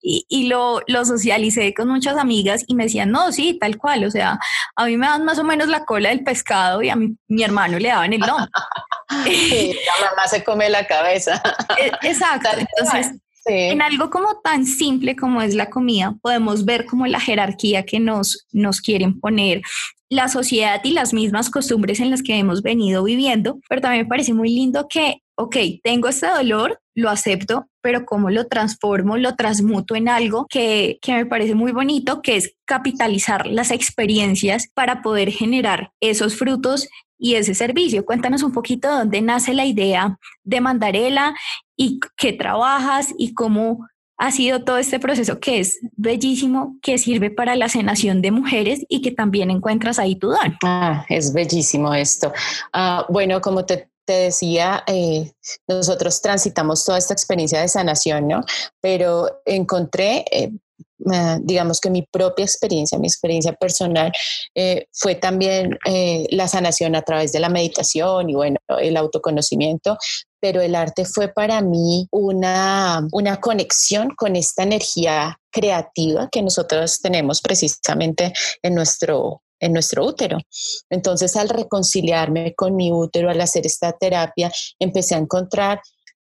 y, 0.00 0.48
lo, 0.48 0.80
lo, 0.86 1.04
socialicé 1.04 1.74
con 1.74 1.88
muchas 1.88 2.16
amigas 2.16 2.64
y 2.66 2.74
me 2.74 2.84
decían, 2.84 3.10
no, 3.10 3.30
sí, 3.32 3.58
tal 3.60 3.76
cual, 3.76 4.04
o 4.04 4.10
sea, 4.10 4.38
a 4.76 4.86
mí 4.86 4.96
me 4.96 5.06
dan 5.06 5.24
más 5.24 5.38
o 5.38 5.44
menos 5.44 5.68
la 5.68 5.84
cola 5.84 6.08
del 6.08 6.24
pescado 6.24 6.82
y 6.82 6.88
a 6.88 6.96
mi, 6.96 7.16
mi 7.28 7.42
hermano 7.42 7.78
le 7.78 7.88
daban 7.88 8.12
el 8.12 8.20
lomo. 8.20 8.46
sí, 9.24 9.74
la 9.74 10.08
mamá 10.08 10.26
se 10.28 10.42
come 10.44 10.70
la 10.70 10.86
cabeza. 10.86 11.42
E, 11.78 11.90
exacto, 12.08 12.48
entonces... 12.56 13.12
En 13.50 13.80
algo 13.80 14.10
como 14.10 14.40
tan 14.44 14.66
simple 14.66 15.16
como 15.16 15.40
es 15.40 15.54
la 15.54 15.70
comida, 15.70 16.14
podemos 16.20 16.66
ver 16.66 16.84
como 16.84 17.06
la 17.06 17.18
jerarquía 17.18 17.86
que 17.86 17.98
nos, 17.98 18.46
nos 18.52 18.82
quieren 18.82 19.18
poner 19.20 19.62
la 20.10 20.28
sociedad 20.28 20.80
y 20.84 20.92
las 20.92 21.12
mismas 21.12 21.50
costumbres 21.50 22.00
en 22.00 22.10
las 22.10 22.22
que 22.22 22.36
hemos 22.36 22.62
venido 22.62 23.04
viviendo, 23.04 23.58
pero 23.68 23.80
también 23.80 24.04
me 24.04 24.08
parece 24.08 24.32
muy 24.32 24.50
lindo 24.50 24.86
que, 24.88 25.22
ok, 25.34 25.56
tengo 25.82 26.08
este 26.08 26.26
dolor, 26.28 26.80
lo 26.98 27.10
acepto, 27.10 27.68
pero 27.80 28.04
cómo 28.04 28.28
lo 28.28 28.48
transformo, 28.48 29.16
lo 29.16 29.36
transmuto 29.36 29.94
en 29.94 30.08
algo 30.08 30.46
que, 30.50 30.98
que 31.00 31.12
me 31.12 31.26
parece 31.26 31.54
muy 31.54 31.70
bonito, 31.70 32.22
que 32.22 32.36
es 32.36 32.54
capitalizar 32.64 33.46
las 33.46 33.70
experiencias 33.70 34.68
para 34.74 35.00
poder 35.00 35.30
generar 35.30 35.92
esos 36.00 36.36
frutos 36.36 36.88
y 37.16 37.34
ese 37.34 37.54
servicio. 37.54 38.04
Cuéntanos 38.04 38.42
un 38.42 38.52
poquito 38.52 38.88
de 38.88 38.98
dónde 38.98 39.22
nace 39.22 39.54
la 39.54 39.64
idea 39.64 40.18
de 40.42 40.60
Mandarela 40.60 41.36
y 41.76 42.00
qué 42.16 42.32
trabajas 42.32 43.14
y 43.16 43.32
cómo 43.32 43.86
ha 44.16 44.32
sido 44.32 44.64
todo 44.64 44.78
este 44.78 44.98
proceso 44.98 45.38
que 45.38 45.60
es 45.60 45.78
bellísimo, 45.96 46.76
que 46.82 46.98
sirve 46.98 47.30
para 47.30 47.54
la 47.54 47.68
sanación 47.68 48.20
de 48.22 48.32
mujeres 48.32 48.84
y 48.88 49.02
que 49.02 49.12
también 49.12 49.52
encuentras 49.52 50.00
ahí 50.00 50.16
tu 50.16 50.30
don. 50.30 50.56
Ah, 50.64 51.06
es 51.08 51.32
bellísimo 51.32 51.94
esto. 51.94 52.32
Ah, 52.72 53.06
bueno, 53.08 53.40
como 53.40 53.64
te, 53.64 53.88
decía, 54.12 54.84
eh, 54.86 55.32
nosotros 55.66 56.20
transitamos 56.20 56.84
toda 56.84 56.98
esta 56.98 57.14
experiencia 57.14 57.60
de 57.60 57.68
sanación, 57.68 58.28
¿no? 58.28 58.42
Pero 58.80 59.40
encontré... 59.44 60.24
Eh, 60.30 60.50
digamos 61.40 61.80
que 61.80 61.90
mi 61.90 62.02
propia 62.02 62.44
experiencia, 62.44 62.98
mi 62.98 63.06
experiencia 63.06 63.52
personal, 63.52 64.10
eh, 64.54 64.88
fue 64.92 65.14
también 65.14 65.78
la 66.30 66.48
sanación 66.48 66.96
a 66.96 67.02
través 67.02 67.30
de 67.30 67.38
la 67.38 67.48
meditación 67.48 68.28
y 68.28 68.34
bueno, 68.34 68.58
el 68.80 68.96
autoconocimiento, 68.96 69.96
pero 70.40 70.60
el 70.60 70.74
arte 70.74 71.04
fue 71.04 71.28
para 71.28 71.60
mí 71.60 72.08
una, 72.10 73.06
una 73.12 73.40
conexión 73.40 74.10
con 74.16 74.34
esta 74.34 74.64
energía 74.64 75.38
creativa 75.52 76.28
que 76.30 76.42
nosotros 76.42 77.00
tenemos 77.00 77.40
precisamente 77.40 78.32
en 78.62 78.74
nuestro, 78.74 79.42
en 79.60 79.72
nuestro 79.72 80.04
útero. 80.04 80.38
Entonces, 80.90 81.36
al 81.36 81.48
reconciliarme 81.48 82.54
con 82.54 82.76
mi 82.76 82.92
útero, 82.92 83.30
al 83.30 83.40
hacer 83.40 83.66
esta 83.66 83.92
terapia, 83.92 84.50
empecé 84.78 85.14
a 85.14 85.18
encontrar, 85.18 85.80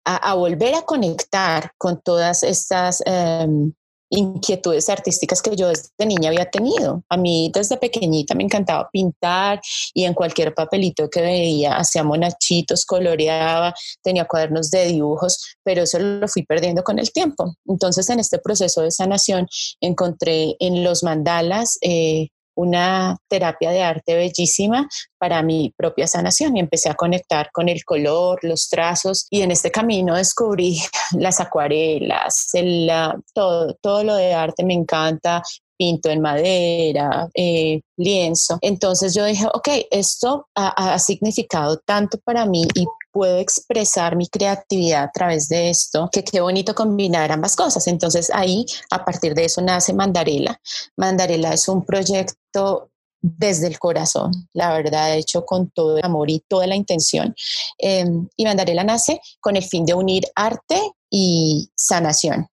a, 0.06 0.34
volver 0.34 0.76
a 0.76 0.82
conectar 0.82 1.72
con 1.78 2.02
todas 2.02 2.44
estas 2.44 3.02
em, 3.06 3.74
inquietudes 4.14 4.90
artísticas 4.90 5.42
que 5.42 5.56
yo 5.56 5.70
desde 5.70 6.06
niña 6.06 6.30
había 6.30 6.50
tenido. 6.50 7.04
A 7.10 7.18
mí 7.18 7.52
desde 7.54 7.78
pequeñita 7.78 8.36
me 8.36 8.44
encantaba 8.44 8.90
pintar 8.92 9.60
y 9.94 10.04
en 10.04 10.14
cualquier 10.14 10.54
papelito 10.54 11.10
que 11.10 11.22
veía 11.22 11.78
hacía 11.78 12.04
monachitos, 12.04 12.86
coloreaba, 12.86 13.74
tenía 14.02 14.26
cuadernos 14.26 14.70
de 14.70 14.86
dibujos, 14.86 15.56
pero 15.64 15.84
eso 15.84 16.00
lo 16.00 16.28
fui 16.28 16.44
perdiendo 16.44 16.84
con 16.84 17.00
el 17.00 17.12
tiempo. 17.12 17.56
Entonces 17.66 18.10
en 18.10 18.20
este 18.20 18.40
proceso 18.40 18.82
de 18.82 18.92
sanación 18.92 19.48
encontré 19.82 20.56
en 20.60 20.84
los 20.84 21.04
mandalas 21.04 21.78
eh, 21.82 22.30
una 22.56 23.18
terapia 23.28 23.72
de 23.72 23.82
arte 23.82 24.16
bellísima 24.16 24.88
para 25.18 25.42
mi 25.44 25.74
propia 25.76 26.08
sanación 26.08 26.58
y 26.58 26.60
empecé 26.60 26.90
a 26.90 26.96
conectar 26.96 27.50
con 27.52 27.70
el 27.70 27.84
color, 27.84 28.40
los 28.44 28.70
trazos 28.70 29.28
y 29.30 29.42
en 29.42 29.52
este 29.52 29.72
camino 29.72 30.16
descubrí 30.16 30.80
las 31.18 31.40
acuarelas, 31.40 32.50
el, 32.54 32.92
todo, 33.34 33.76
todo 33.82 34.04
lo 34.04 34.16
de 34.16 34.34
arte 34.34 34.64
me 34.64 34.74
encanta, 34.74 35.42
pinto 35.78 36.10
en 36.10 36.22
madera, 36.22 37.30
eh, 37.34 37.82
lienzo. 37.98 38.58
Entonces 38.62 39.14
yo 39.14 39.26
dije, 39.26 39.46
ok, 39.54 39.68
esto 39.92 40.48
ha, 40.56 40.98
significado 41.00 41.78
tanto 41.86 42.18
para 42.24 42.46
mí 42.46 42.64
y 42.76 42.86
puedo 43.14 43.38
expresar 43.38 44.18
mi 44.18 44.28
creatividad 44.28 45.04
a 45.04 45.12
través 45.12 45.48
de 45.48 45.70
esto, 45.70 46.10
que 46.12 46.24
qué 46.24 46.42
bonito 46.42 46.74
combinar 46.76 47.32
ambas 47.32 47.56
cosas. 47.56 47.88
Entonces 47.88 48.30
ahí, 48.34 48.66
a 48.90 49.06
partir 49.06 49.36
de 49.36 49.46
eso, 49.46 49.62
nace 49.62 49.94
Mandarela. 49.94 50.60
Mandarela 50.98 51.54
es 51.54 51.68
un 51.70 51.86
proyecto 51.86 52.90
desde 53.22 53.68
el 53.68 53.80
corazón, 53.80 54.34
la 54.52 54.74
verdad, 54.74 55.16
hecho 55.16 55.46
con 55.46 55.70
todo 55.70 55.98
el 55.98 56.04
amor 56.04 56.30
y 56.30 56.44
toda 56.46 56.68
la 56.68 56.76
intención. 56.76 57.34
Em, 57.78 58.28
y 58.36 58.44
Mandarela 58.44 58.84
nace 58.84 59.22
con 59.40 59.56
el 59.56 59.64
fin 59.64 59.86
de 59.86 59.94
unir 59.94 60.24
arte 60.36 60.82
y 61.10 61.70
sanación. 61.76 62.48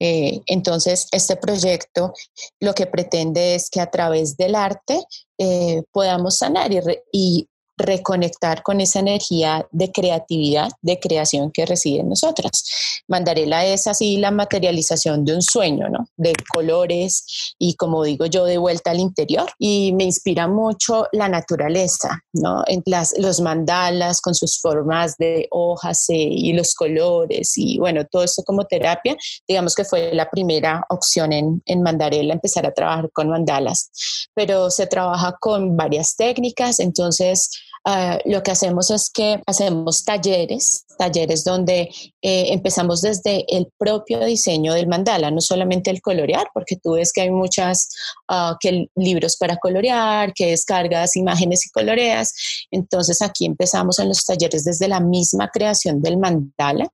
Eh, 0.00 0.40
entonces, 0.46 1.06
este 1.12 1.36
proyecto 1.36 2.14
lo 2.58 2.74
que 2.74 2.86
pretende 2.86 3.54
es 3.54 3.68
que 3.68 3.80
a 3.80 3.90
través 3.90 4.36
del 4.36 4.54
arte 4.54 5.04
eh, 5.38 5.82
podamos 5.92 6.38
sanar 6.38 6.72
y, 6.72 6.80
y, 7.12 7.48
reconectar 7.80 8.62
con 8.62 8.80
esa 8.80 9.00
energía 9.00 9.66
de 9.70 9.90
creatividad, 9.90 10.70
de 10.82 10.98
creación 10.98 11.50
que 11.50 11.66
reside 11.66 12.00
en 12.00 12.08
nosotras. 12.08 12.64
Mandarela 13.08 13.66
es 13.66 13.86
así 13.86 14.16
la 14.16 14.30
materialización 14.30 15.24
de 15.24 15.34
un 15.34 15.42
sueño, 15.42 15.88
¿no? 15.88 16.06
De 16.16 16.32
colores 16.52 17.54
y 17.58 17.74
como 17.74 18.04
digo 18.04 18.26
yo, 18.26 18.44
de 18.44 18.58
vuelta 18.58 18.90
al 18.90 19.00
interior. 19.00 19.50
Y 19.58 19.92
me 19.92 20.04
inspira 20.04 20.48
mucho 20.48 21.06
la 21.12 21.28
naturaleza, 21.28 22.22
¿no? 22.32 22.64
Las, 22.86 23.14
los 23.18 23.40
mandalas 23.40 24.20
con 24.20 24.34
sus 24.34 24.60
formas 24.60 25.16
de 25.18 25.48
hojas 25.50 26.08
eh, 26.10 26.14
y 26.16 26.52
los 26.52 26.74
colores 26.74 27.52
y 27.56 27.78
bueno, 27.78 28.04
todo 28.06 28.22
esto 28.22 28.42
como 28.42 28.64
terapia, 28.64 29.16
digamos 29.46 29.74
que 29.74 29.84
fue 29.84 30.14
la 30.14 30.28
primera 30.30 30.84
opción 30.88 31.32
en, 31.32 31.62
en 31.66 31.82
Mandarela, 31.82 32.34
empezar 32.34 32.66
a 32.66 32.72
trabajar 32.72 33.10
con 33.12 33.28
mandalas. 33.28 33.90
Pero 34.34 34.70
se 34.70 34.86
trabaja 34.86 35.36
con 35.40 35.76
varias 35.76 36.16
técnicas, 36.16 36.80
entonces 36.80 37.50
Ah, 37.84 38.18
lo 38.26 38.42
que 38.42 38.50
hacemos 38.50 38.90
es 38.90 39.08
que 39.08 39.40
hacemos 39.46 40.04
talleres, 40.04 40.84
talleres 40.98 41.44
donde 41.44 41.88
eh, 42.20 42.52
empezamos 42.52 43.00
desde 43.00 43.46
el 43.48 43.68
propio 43.78 44.22
diseño 44.22 44.74
del 44.74 44.86
mandala, 44.86 45.30
no 45.30 45.40
solamente 45.40 45.90
el 45.90 46.02
colorear, 46.02 46.48
porque 46.52 46.76
tú 46.76 46.92
ves 46.92 47.10
que 47.10 47.22
hay 47.22 47.30
muchas 47.30 47.88
uh, 48.28 48.54
que 48.60 48.88
libros 48.96 49.38
para 49.38 49.56
colorear, 49.56 50.34
que 50.34 50.48
descargas 50.48 51.16
imágenes 51.16 51.64
y 51.66 51.70
coloreas. 51.70 52.34
Entonces 52.70 53.22
aquí 53.22 53.46
empezamos 53.46 53.98
en 53.98 54.08
los 54.08 54.26
talleres 54.26 54.64
desde 54.64 54.86
la 54.86 55.00
misma 55.00 55.48
creación 55.48 56.02
del 56.02 56.18
mandala. 56.18 56.86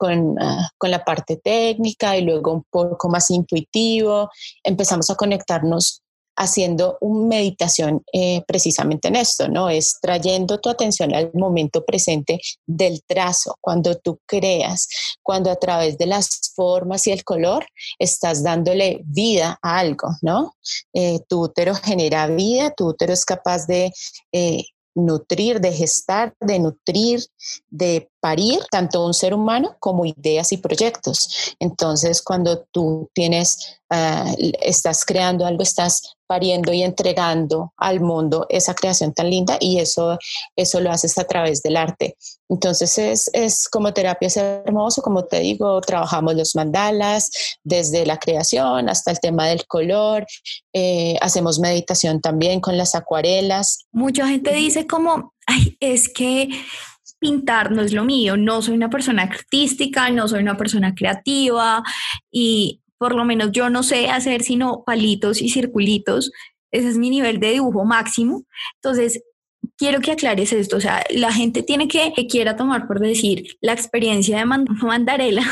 Con, 0.00 0.40
uh, 0.40 0.62
con, 0.78 0.92
la 0.92 1.04
parte 1.04 1.40
técnica 1.42 2.16
y 2.16 2.20
luego 2.20 2.52
un 2.52 2.62
poco 2.70 3.08
más 3.08 3.30
intuitivo. 3.30 4.30
Empezamos 4.62 5.10
a 5.10 5.16
conectarnos 5.16 6.02
haciendo 6.38 6.96
una 7.00 7.28
meditación 7.28 8.02
eh, 8.12 8.42
precisamente 8.46 9.08
en 9.08 9.16
esto, 9.16 9.48
¿no? 9.48 9.68
Es 9.68 9.98
trayendo 10.00 10.58
tu 10.58 10.70
atención 10.70 11.14
al 11.14 11.30
momento 11.34 11.84
presente 11.84 12.40
del 12.66 13.02
trazo, 13.06 13.56
cuando 13.60 13.96
tú 13.96 14.20
creas, 14.24 14.88
cuando 15.22 15.50
a 15.50 15.56
través 15.56 15.98
de 15.98 16.06
las 16.06 16.52
formas 16.54 17.06
y 17.06 17.10
el 17.10 17.24
color 17.24 17.66
estás 17.98 18.42
dándole 18.42 19.00
vida 19.04 19.58
a 19.62 19.78
algo, 19.78 20.08
¿no? 20.22 20.54
Eh, 20.94 21.18
tu 21.28 21.42
útero 21.42 21.74
genera 21.74 22.28
vida, 22.28 22.72
tu 22.76 22.86
útero 22.86 23.12
es 23.12 23.24
capaz 23.24 23.66
de 23.66 23.92
eh, 24.32 24.62
nutrir, 24.94 25.60
de 25.60 25.72
gestar, 25.72 26.34
de 26.40 26.58
nutrir, 26.58 27.20
de 27.68 28.10
parir 28.20 28.60
tanto 28.70 29.04
un 29.04 29.14
ser 29.14 29.34
humano 29.34 29.76
como 29.80 30.04
ideas 30.04 30.52
y 30.52 30.58
proyectos. 30.58 31.54
Entonces, 31.58 32.22
cuando 32.22 32.66
tú 32.72 33.08
tienes, 33.14 33.78
uh, 33.90 34.34
estás 34.60 35.04
creando 35.04 35.46
algo, 35.46 35.62
estás 35.62 36.16
pariendo 36.28 36.72
y 36.72 36.82
entregando 36.82 37.72
al 37.78 38.00
mundo 38.00 38.46
esa 38.50 38.74
creación 38.74 39.14
tan 39.14 39.30
linda 39.30 39.56
y 39.60 39.78
eso, 39.78 40.18
eso 40.54 40.78
lo 40.80 40.90
haces 40.90 41.16
a 41.16 41.24
través 41.24 41.62
del 41.62 41.76
arte. 41.76 42.16
Entonces 42.50 42.98
es, 42.98 43.30
es 43.32 43.66
como 43.66 43.94
terapia, 43.94 44.26
es 44.26 44.36
hermoso, 44.36 45.00
como 45.00 45.24
te 45.24 45.40
digo, 45.40 45.80
trabajamos 45.80 46.34
los 46.34 46.54
mandalas 46.54 47.30
desde 47.64 48.04
la 48.04 48.18
creación 48.18 48.90
hasta 48.90 49.10
el 49.10 49.20
tema 49.20 49.46
del 49.48 49.66
color, 49.66 50.26
eh, 50.74 51.16
hacemos 51.22 51.58
meditación 51.58 52.20
también 52.20 52.60
con 52.60 52.76
las 52.76 52.94
acuarelas. 52.94 53.86
Mucha 53.90 54.28
gente 54.28 54.52
dice 54.52 54.86
como, 54.86 55.32
ay, 55.46 55.78
es 55.80 56.10
que 56.10 56.50
pintar 57.18 57.70
no 57.70 57.82
es 57.82 57.92
lo 57.92 58.04
mío, 58.04 58.36
no 58.36 58.62
soy 58.62 58.74
una 58.74 58.90
persona 58.90 59.22
artística, 59.22 60.10
no 60.10 60.28
soy 60.28 60.40
una 60.40 60.56
persona 60.56 60.94
creativa 60.94 61.82
y 62.30 62.80
por 62.98 63.14
lo 63.14 63.24
menos 63.24 63.52
yo 63.52 63.70
no 63.70 63.82
sé 63.82 64.08
hacer 64.08 64.42
sino 64.42 64.82
palitos 64.84 65.40
y 65.40 65.48
circulitos, 65.48 66.32
ese 66.70 66.88
es 66.88 66.98
mi 66.98 67.10
nivel 67.10 67.40
de 67.40 67.52
dibujo 67.52 67.84
máximo. 67.84 68.44
Entonces, 68.82 69.22
quiero 69.76 70.00
que 70.00 70.12
aclares 70.12 70.52
esto, 70.52 70.76
o 70.76 70.80
sea, 70.80 71.04
la 71.10 71.32
gente 71.32 71.62
tiene 71.62 71.88
que, 71.88 72.12
que 72.14 72.26
quiera 72.26 72.56
tomar 72.56 72.86
por 72.86 73.00
decir 73.00 73.56
la 73.60 73.72
experiencia 73.72 74.38
de 74.38 74.44
mandarela 74.44 75.44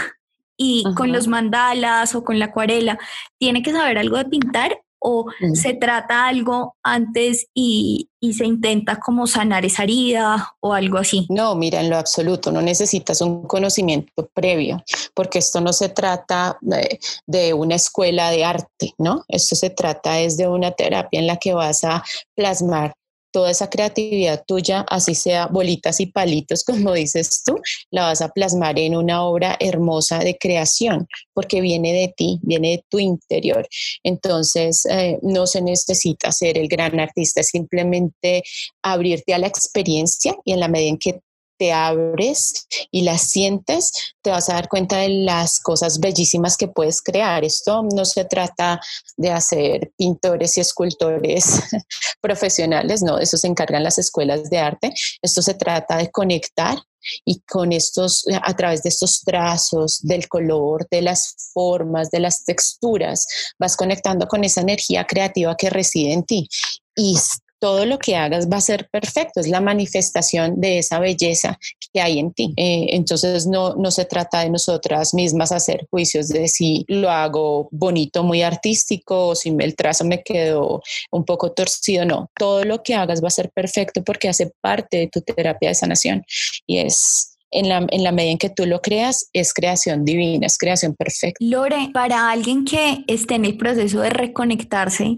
y 0.56 0.84
con 0.94 1.12
los 1.12 1.28
mandalas 1.28 2.14
o 2.14 2.24
con 2.24 2.38
la 2.38 2.46
acuarela, 2.46 2.98
tiene 3.38 3.62
que 3.62 3.72
saber 3.72 3.98
algo 3.98 4.16
de 4.16 4.24
pintar 4.24 4.80
o 4.98 5.26
se 5.54 5.74
trata 5.74 6.26
algo 6.26 6.74
antes 6.82 7.46
y, 7.54 8.08
y, 8.20 8.34
se 8.34 8.44
intenta 8.44 8.98
como 8.98 9.26
sanar 9.26 9.64
esa 9.64 9.84
herida 9.84 10.54
o 10.60 10.72
algo 10.72 10.98
así? 10.98 11.26
No, 11.28 11.54
mira, 11.54 11.80
en 11.80 11.90
lo 11.90 11.96
absoluto, 11.96 12.50
no 12.50 12.62
necesitas 12.62 13.20
un 13.20 13.46
conocimiento 13.46 14.28
previo, 14.34 14.82
porque 15.14 15.38
esto 15.38 15.60
no 15.60 15.72
se 15.72 15.88
trata 15.88 16.58
de, 16.60 16.98
de 17.26 17.54
una 17.54 17.76
escuela 17.76 18.30
de 18.30 18.44
arte, 18.44 18.94
¿no? 18.98 19.24
Esto 19.28 19.54
se 19.54 19.70
trata 19.70 20.20
es 20.20 20.36
de 20.36 20.48
una 20.48 20.72
terapia 20.72 21.20
en 21.20 21.26
la 21.26 21.36
que 21.36 21.54
vas 21.54 21.84
a 21.84 22.02
plasmar 22.34 22.94
toda 23.36 23.50
esa 23.50 23.68
creatividad 23.68 24.44
tuya, 24.46 24.86
así 24.88 25.14
sea 25.14 25.46
bolitas 25.48 26.00
y 26.00 26.06
palitos, 26.06 26.64
como 26.64 26.94
dices 26.94 27.42
tú, 27.44 27.60
la 27.90 28.04
vas 28.04 28.22
a 28.22 28.30
plasmar 28.30 28.78
en 28.78 28.96
una 28.96 29.22
obra 29.24 29.58
hermosa 29.60 30.20
de 30.20 30.38
creación, 30.38 31.06
porque 31.34 31.60
viene 31.60 31.92
de 31.92 32.14
ti, 32.16 32.40
viene 32.40 32.70
de 32.70 32.84
tu 32.88 32.98
interior. 32.98 33.68
Entonces, 34.02 34.86
eh, 34.86 35.18
no 35.20 35.46
se 35.46 35.60
necesita 35.60 36.32
ser 36.32 36.56
el 36.56 36.66
gran 36.66 36.98
artista, 36.98 37.42
simplemente 37.42 38.42
abrirte 38.82 39.34
a 39.34 39.38
la 39.38 39.48
experiencia 39.48 40.34
y 40.46 40.54
en 40.54 40.60
la 40.60 40.68
medida 40.68 40.88
en 40.88 40.98
que 40.98 41.20
te 41.58 41.72
abres 41.72 42.66
y 42.90 43.02
las 43.02 43.22
sientes, 43.30 43.92
te 44.22 44.30
vas 44.30 44.48
a 44.48 44.54
dar 44.54 44.68
cuenta 44.68 44.98
de 44.98 45.08
las 45.08 45.60
cosas 45.60 46.00
bellísimas 46.00 46.56
que 46.56 46.68
puedes 46.68 47.02
crear. 47.02 47.44
Esto 47.44 47.82
no 47.82 48.04
se 48.04 48.24
trata 48.24 48.80
de 49.16 49.30
hacer 49.30 49.92
pintores 49.96 50.56
y 50.56 50.60
escultores 50.60 51.60
profesionales, 52.20 53.02
no, 53.02 53.18
eso 53.18 53.36
se 53.36 53.46
encargan 53.46 53.84
las 53.84 53.98
escuelas 53.98 54.50
de 54.50 54.58
arte. 54.58 54.92
Esto 55.22 55.42
se 55.42 55.54
trata 55.54 55.96
de 55.96 56.10
conectar 56.10 56.78
y 57.24 57.40
con 57.40 57.72
estos, 57.72 58.24
a 58.42 58.54
través 58.54 58.82
de 58.82 58.88
estos 58.88 59.22
trazos, 59.22 60.00
del 60.02 60.28
color, 60.28 60.86
de 60.90 61.02
las 61.02 61.50
formas, 61.52 62.10
de 62.10 62.20
las 62.20 62.44
texturas, 62.44 63.26
vas 63.58 63.76
conectando 63.76 64.26
con 64.26 64.44
esa 64.44 64.60
energía 64.60 65.04
creativa 65.04 65.56
que 65.56 65.70
reside 65.70 66.12
en 66.12 66.24
ti. 66.24 66.48
Y 66.96 67.16
todo 67.58 67.86
lo 67.86 67.98
que 67.98 68.16
hagas 68.16 68.48
va 68.50 68.58
a 68.58 68.60
ser 68.60 68.88
perfecto, 68.90 69.40
es 69.40 69.48
la 69.48 69.60
manifestación 69.60 70.60
de 70.60 70.78
esa 70.78 70.98
belleza 70.98 71.58
que 71.92 72.00
hay 72.00 72.18
en 72.18 72.32
ti. 72.32 72.52
Eh, 72.56 72.88
entonces 72.90 73.46
no, 73.46 73.74
no 73.76 73.90
se 73.90 74.04
trata 74.04 74.40
de 74.40 74.50
nosotras 74.50 75.14
mismas 75.14 75.52
hacer 75.52 75.86
juicios 75.90 76.28
de 76.28 76.48
si 76.48 76.84
lo 76.88 77.10
hago 77.10 77.68
bonito, 77.70 78.22
muy 78.22 78.42
artístico, 78.42 79.28
o 79.28 79.34
si 79.34 79.54
el 79.58 79.74
trazo 79.74 80.04
me 80.04 80.22
quedó 80.22 80.82
un 81.10 81.24
poco 81.24 81.52
torcido, 81.52 82.04
no, 82.04 82.30
todo 82.36 82.64
lo 82.64 82.82
que 82.82 82.94
hagas 82.94 83.22
va 83.22 83.28
a 83.28 83.30
ser 83.30 83.50
perfecto 83.50 84.04
porque 84.04 84.28
hace 84.28 84.52
parte 84.60 84.98
de 84.98 85.08
tu 85.08 85.20
terapia 85.22 85.70
de 85.70 85.74
sanación 85.74 86.24
y 86.66 86.78
es... 86.78 87.32
En 87.52 87.68
la, 87.68 87.86
en 87.90 88.02
la, 88.02 88.10
medida 88.10 88.32
en 88.32 88.38
que 88.38 88.50
tú 88.50 88.66
lo 88.66 88.82
creas, 88.82 89.30
es 89.32 89.54
creación 89.54 90.04
divina, 90.04 90.48
es 90.48 90.58
creación 90.58 90.96
perfecta. 90.96 91.38
Lore, 91.38 91.90
para 91.94 92.28
alguien 92.28 92.64
que 92.64 93.04
esté 93.06 93.36
en 93.36 93.44
el 93.44 93.56
proceso 93.56 94.00
de 94.00 94.10
reconectarse 94.10 95.16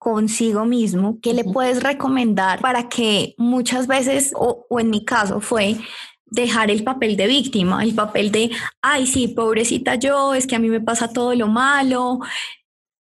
consigo 0.00 0.64
mismo, 0.64 1.18
¿qué 1.20 1.34
le 1.34 1.44
puedes 1.44 1.82
recomendar 1.82 2.58
para 2.60 2.88
que 2.88 3.34
muchas 3.36 3.86
veces, 3.86 4.32
o, 4.34 4.66
en 4.80 4.88
mi 4.88 5.04
caso 5.04 5.42
fue, 5.42 5.76
dejar 6.24 6.70
el 6.70 6.82
papel 6.82 7.18
de 7.18 7.26
víctima, 7.26 7.84
el 7.84 7.94
papel 7.94 8.32
de, 8.32 8.50
ay, 8.80 9.06
sí, 9.06 9.28
pobrecita 9.28 9.96
yo, 9.96 10.32
es 10.32 10.46
que 10.46 10.56
a 10.56 10.58
mí 10.58 10.70
me 10.70 10.80
pasa 10.80 11.12
todo 11.12 11.34
lo 11.34 11.48
malo. 11.48 12.20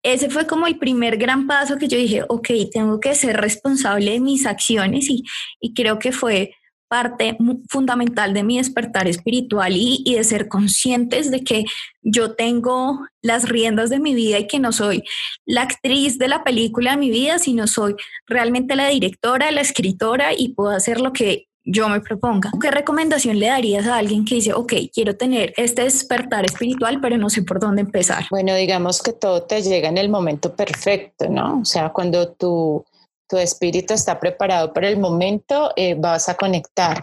Ese 0.02 0.30
fue 0.30 0.46
como 0.46 0.66
el 0.66 0.78
primer 0.78 1.18
gran 1.18 1.46
paso 1.46 1.76
que 1.76 1.86
yo 1.86 1.98
dije, 1.98 2.24
ok, 2.26 2.48
tengo 2.72 2.98
que 2.98 3.14
ser 3.14 3.36
responsable 3.36 4.12
de 4.12 4.20
mis 4.20 4.46
acciones 4.46 5.10
y, 5.10 5.22
y 5.60 5.74
creo 5.74 5.98
que 5.98 6.12
fue 6.12 6.54
parte 6.90 7.38
fundamental 7.68 8.34
de 8.34 8.42
mi 8.42 8.58
despertar 8.58 9.06
espiritual 9.06 9.74
y, 9.76 10.02
de 10.12 10.24
ser 10.24 10.48
conscientes 10.48 11.30
de 11.30 11.44
que 11.44 11.64
yo 12.02 12.34
tengo 12.34 13.06
las 13.22 13.48
riendas 13.48 13.90
de 13.90 14.00
mi 14.00 14.12
vida 14.12 14.40
y 14.40 14.48
que 14.48 14.58
no 14.58 14.72
soy 14.72 15.04
la 15.46 15.62
actriz 15.62 16.18
de 16.18 16.26
la 16.26 16.42
película 16.42 16.90
de 16.90 16.96
mi 16.96 17.10
vida, 17.10 17.38
sino 17.38 17.68
soy 17.68 17.94
realmente 18.26 18.74
la 18.74 18.88
directora, 18.88 19.52
la 19.52 19.60
escritora 19.60 20.32
y 20.36 20.48
puedo 20.48 20.70
hacer 20.70 21.00
lo 21.00 21.12
que 21.12 21.46
yo 21.64 21.88
me 21.88 22.00
proponga. 22.00 22.50
¿Qué 22.60 22.72
recomendación 22.72 23.38
le 23.38 23.46
darías 23.46 23.86
a 23.86 23.98
alguien 23.98 24.24
que 24.24 24.34
dice, 24.34 24.52
ok, 24.52 24.72
quiero 24.92 25.16
tener 25.16 25.52
este 25.56 25.84
despertar 25.84 26.44
espiritual, 26.44 27.00
pero 27.00 27.18
no 27.18 27.30
sé 27.30 27.42
por 27.42 27.60
dónde 27.60 27.82
empezar? 27.82 28.24
Bueno, 28.30 28.52
digamos 28.56 29.00
que 29.00 29.12
todo 29.12 29.44
te 29.44 29.62
llega 29.62 29.88
en 29.88 29.98
el 29.98 30.08
momento 30.08 30.56
perfecto, 30.56 31.28
¿no? 31.28 31.60
O 31.60 31.64
sea, 31.64 31.90
cuando 31.90 32.32
tú 32.32 32.84
tu 33.30 33.38
espíritu 33.38 33.94
está 33.94 34.18
preparado 34.18 34.72
para 34.72 34.88
el 34.88 34.98
momento, 34.98 35.72
eh, 35.76 35.94
vas 35.94 36.28
a 36.28 36.34
conectar. 36.34 37.00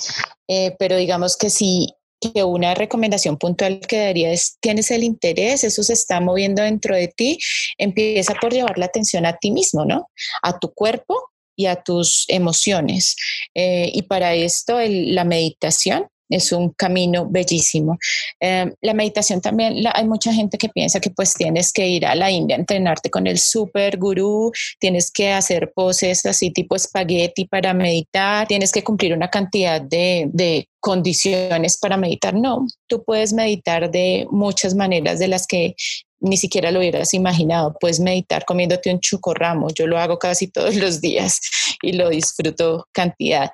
Eh, 0.48 0.76
pero 0.78 0.98
digamos 0.98 1.38
que 1.38 1.50
si 1.50 1.88
que 2.20 2.44
una 2.44 2.74
recomendación 2.74 3.38
puntual 3.38 3.80
que 3.80 4.00
daría 4.00 4.32
es, 4.32 4.58
tienes 4.60 4.90
el 4.90 5.04
interés, 5.04 5.64
eso 5.64 5.84
se 5.84 5.94
está 5.94 6.20
moviendo 6.20 6.64
dentro 6.64 6.96
de 6.96 7.10
ti, 7.10 7.38
empieza 7.78 8.34
por 8.34 8.52
llevar 8.52 8.78
la 8.80 8.88
atención 8.88 9.26
a 9.26 9.38
ti 9.38 9.52
mismo, 9.52 9.86
¿no? 9.86 10.10
A 10.42 10.58
tu 10.58 10.74
cuerpo 10.74 11.30
y 11.56 11.68
a 11.68 11.76
tus 11.76 12.26
emociones. 12.28 13.16
Eh, 13.54 13.92
y 13.94 14.02
para 14.04 14.34
esto 14.34 14.80
la 14.82 15.26
meditación 15.26 16.08
es 16.30 16.52
un 16.52 16.70
camino 16.72 17.28
bellísimo. 17.30 17.98
Eh, 18.40 18.72
la 18.82 18.94
meditación 18.94 19.42
también, 19.42 19.84
hay 19.94 20.08
mucha 20.08 20.34
gente 20.34 20.58
que 20.58 20.70
piensa 20.70 21.00
que 21.00 21.10
pues 21.10 21.34
tienes 21.34 21.72
que 21.72 21.88
ir 21.88 22.06
a 22.06 22.16
la 22.16 22.32
India 22.32 22.56
a 22.56 22.60
entrenarte 22.60 23.10
con 23.10 23.28
el 23.28 23.40
super 23.40 23.98
gurú, 23.98 24.52
tienes 24.80 25.12
que 25.12 25.32
hacer 25.32 25.72
poses 25.74 26.26
así 26.26 26.52
tipo 26.52 26.76
espagueti 26.76 27.46
para 27.46 27.74
meditar, 27.74 28.48
tienes 28.48 28.72
que 28.72 28.84
cumplir 28.84 29.14
una 29.14 29.30
cantidad 29.30 29.82
de, 29.82 30.30
de 30.32 30.68
condiciones 30.80 31.78
para 31.78 31.98
meditar. 31.98 32.34
No, 32.34 32.66
tú 32.88 33.04
puedes 33.04 33.34
meditar 33.34 33.92
de 33.92 34.28
muchas 34.32 34.76
maneras 34.76 35.20
de 35.20 35.28
las 35.28 35.48
que 35.48 35.76
ni 36.20 36.38
siquiera 36.38 36.72
lo 36.72 36.80
hubieras 36.80 37.14
imaginado. 37.14 37.76
Puedes 37.80 38.00
meditar 38.00 38.46
comiéndote 38.46 38.92
un 38.92 39.00
chucorramo. 39.00 39.68
Yo 39.74 39.88
lo 39.88 39.98
hago 39.98 40.18
casi 40.18 40.48
todos 40.48 40.76
los 40.76 41.02
días 41.02 41.40
y 41.82 41.94
lo 41.94 42.10
disfruto 42.10 42.88
cantidad. 42.92 43.52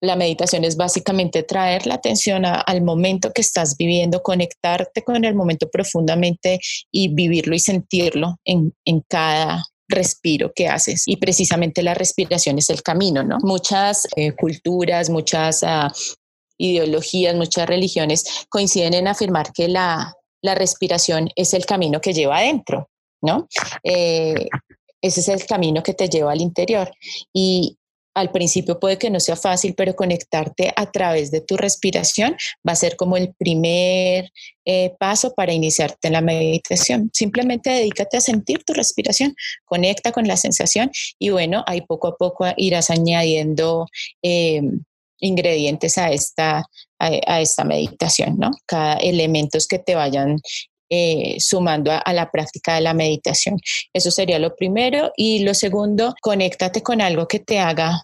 La 0.00 0.16
meditación 0.16 0.64
es 0.64 0.76
básicamente 0.76 1.42
traer 1.42 1.86
la 1.86 1.94
atención 1.94 2.44
al 2.46 2.82
momento 2.82 3.32
que 3.32 3.42
estás 3.42 3.76
viviendo, 3.76 4.22
conectarte 4.22 5.02
con 5.02 5.24
el 5.24 5.34
momento 5.34 5.68
profundamente 5.68 6.58
y 6.90 7.08
vivirlo 7.08 7.54
y 7.54 7.60
sentirlo 7.60 8.38
en, 8.44 8.72
cada 9.08 9.64
respiro 9.88 10.52
que 10.54 10.68
haces. 10.68 11.02
Y 11.06 11.16
precisamente 11.16 11.82
la 11.82 11.94
respiración 11.94 12.58
es 12.58 12.70
el 12.70 12.82
camino, 12.82 13.22
¿no? 13.22 13.38
Muchas 13.42 14.06
eh, 14.16 14.32
culturas, 14.32 15.10
muchas 15.10 15.62
ah, 15.64 15.92
ideologías, 16.56 17.34
muchas 17.34 17.68
religiones 17.68 18.24
coinciden 18.48 18.94
en 18.94 19.08
afirmar 19.08 19.52
que 19.52 19.68
la, 19.68 20.14
respiración 20.42 21.28
es 21.36 21.52
el 21.52 21.66
camino 21.66 22.00
que 22.00 22.14
lleva 22.14 22.38
adentro, 22.38 22.88
¿no? 23.20 23.46
Eh, 23.82 24.48
ese 25.02 25.20
es 25.20 25.28
el 25.28 25.44
camino 25.46 25.82
que 25.82 25.94
te 25.94 26.08
lleva 26.08 26.32
al 26.32 26.40
interior. 26.40 26.90
Y, 27.32 27.76
al 28.14 28.30
principio 28.32 28.80
puede 28.80 28.98
que 28.98 29.10
no 29.10 29.20
sea 29.20 29.36
fácil, 29.36 29.74
pero 29.74 29.94
conectarte 29.94 30.72
a 30.76 30.90
través 30.90 31.30
de 31.30 31.40
tu 31.40 31.56
respiración 31.56 32.36
va 32.66 32.72
a 32.72 32.76
ser 32.76 32.96
como 32.96 33.16
el 33.16 33.34
primer 33.34 34.30
eh, 34.64 34.94
paso 34.98 35.32
para 35.34 35.52
iniciarte 35.52 36.08
en 36.08 36.14
la 36.14 36.20
meditación. 36.20 37.10
Simplemente 37.12 37.70
dedícate 37.70 38.16
a 38.16 38.20
sentir 38.20 38.64
tu 38.64 38.72
respiración, 38.72 39.34
conecta 39.64 40.12
con 40.12 40.26
la 40.26 40.36
sensación 40.36 40.90
y 41.18 41.30
bueno, 41.30 41.64
ahí 41.66 41.82
poco 41.82 42.08
a 42.08 42.16
poco 42.16 42.46
irás 42.56 42.90
añadiendo 42.90 43.86
em, 44.22 44.82
ingredientes 45.20 45.98
a 45.98 46.10
esta, 46.10 46.64
a, 46.98 47.40
esta 47.40 47.64
meditación, 47.64 48.38
¿no? 48.38 48.50
Cada 48.66 48.94
elementos 48.94 49.66
que 49.66 49.78
te 49.78 49.94
vayan 49.94 50.38
eh, 50.90 51.36
sumando 51.38 51.92
a, 51.92 52.12
la 52.12 52.30
práctica 52.30 52.74
de 52.74 52.80
la 52.80 52.94
meditación. 52.94 53.58
Eso 53.92 54.10
sería 54.10 54.38
lo 54.38 54.56
primero. 54.56 55.12
Y 55.16 55.44
lo 55.44 55.54
segundo, 55.54 56.14
conéctate 56.20 56.82
con 56.82 57.00
algo 57.00 57.28
que 57.28 57.38
te 57.38 57.60
haga 57.60 58.02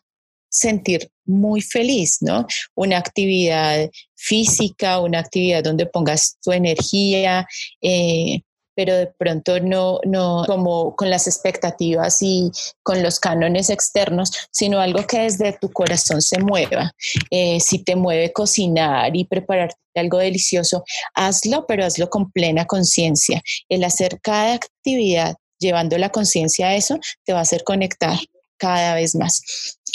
sentir 0.49 1.11
muy 1.25 1.61
feliz, 1.61 2.19
¿no? 2.21 2.47
Una 2.77 2.99
actividad 2.99 3.91
física, 4.15 5.01
una 5.01 5.19
actividad 5.19 5.65
donde 5.65 5.87
pongas 5.87 6.39
tu 6.43 6.53
energía, 6.53 7.47
eh, 7.83 8.43
pero 8.77 8.95
de 8.95 9.07
pronto 9.07 9.59
no, 9.59 9.99
no 10.05 10.45
como 10.47 10.95
con 10.95 11.11
las 11.11 11.27
expectativas 11.27 12.19
y 12.21 12.53
con 12.83 13.03
los 13.03 13.19
cánones 13.19 13.71
externos, 13.71 14.31
sino 14.53 14.79
algo 14.79 15.05
que 15.07 15.23
desde 15.23 15.55
tu 15.55 15.73
corazón 15.73 16.23
se 16.23 16.39
mueva. 16.39 16.93
Eh, 17.31 17.59
si 17.59 17.83
te 17.83 17.97
mueve 17.97 18.33
cocinar 18.33 19.17
y 19.17 19.25
prepararte 19.25 19.77
algo 19.95 20.19
delicioso, 20.19 20.85
hazlo, 21.15 21.67
pero 21.67 21.85
hazlo 21.85 22.11
con 22.11 22.31
plena 22.31 22.67
conciencia. 22.67 23.43
El 23.69 23.83
hacer 23.83 24.21
cada 24.21 24.55
actividad 24.55 25.37
llevando 25.59 25.97
la 25.97 26.11
conciencia 26.11 26.69
a 26.69 26.77
eso 26.77 26.99
te 27.25 27.33
va 27.33 27.39
a 27.39 27.43
hacer 27.43 27.65
conectar 27.65 28.19
cada 28.59 28.95
vez 28.95 29.15
más. 29.15 29.43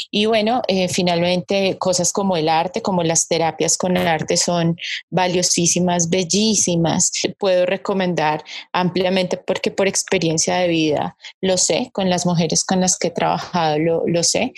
Y 0.09 0.25
bueno, 0.25 0.61
eh, 0.67 0.87
finalmente 0.89 1.77
cosas 1.77 2.11
como 2.11 2.35
el 2.35 2.49
arte, 2.49 2.81
como 2.81 3.03
las 3.03 3.27
terapias 3.27 3.77
con 3.77 3.95
el 3.95 4.07
arte 4.07 4.35
son 4.35 4.75
valiosísimas, 5.09 6.09
bellísimas. 6.09 7.11
Puedo 7.37 7.65
recomendar 7.65 8.43
ampliamente 8.73 9.37
porque 9.37 9.71
por 9.71 9.87
experiencia 9.87 10.55
de 10.57 10.67
vida 10.67 11.17
lo 11.39 11.57
sé, 11.57 11.91
con 11.93 12.09
las 12.09 12.25
mujeres 12.25 12.63
con 12.63 12.81
las 12.81 12.97
que 12.97 13.07
he 13.07 13.11
trabajado 13.11 13.79
lo, 13.79 14.03
lo 14.07 14.23
sé. 14.23 14.53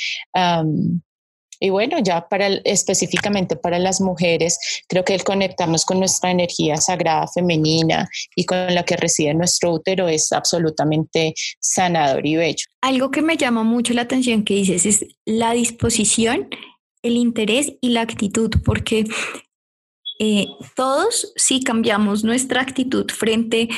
Y 1.63 1.69
bueno, 1.69 1.97
ya 2.03 2.27
para 2.27 2.47
específicamente 2.65 3.55
para 3.55 3.79
las 3.79 4.01
mujeres, 4.01 4.59
creo 4.89 5.05
que 5.05 5.15
el 5.15 5.23
conectarnos 5.23 5.85
con 5.85 5.97
nuestra 5.97 6.29
energía 6.29 6.75
sagrada 6.75 7.25
femenina 7.29 8.09
y 8.35 8.43
con 8.43 8.75
la 8.75 8.83
que 8.83 8.97
reside 8.97 9.33
nuestro 9.33 9.71
útero 9.71 10.09
es 10.09 10.33
absolutamente 10.33 11.33
sanador 11.61 12.27
y 12.27 12.35
bello. 12.35 12.65
Algo 12.81 13.11
que 13.11 13.21
me 13.21 13.37
llama 13.37 13.63
mucho 13.63 13.93
la 13.93 14.01
atención 14.01 14.43
que 14.43 14.55
dices 14.55 14.85
es 14.85 15.05
la 15.23 15.53
disposición, 15.53 16.49
el 17.01 17.15
interés 17.15 17.71
y 17.79 17.91
la 17.91 18.01
actitud, 18.01 18.51
porque 18.65 19.05
eh, 20.23 20.47
todos 20.75 21.33
si 21.35 21.61
cambiamos 21.61 22.23
nuestra 22.23 22.61
actitud 22.61 23.11
frente 23.11 23.69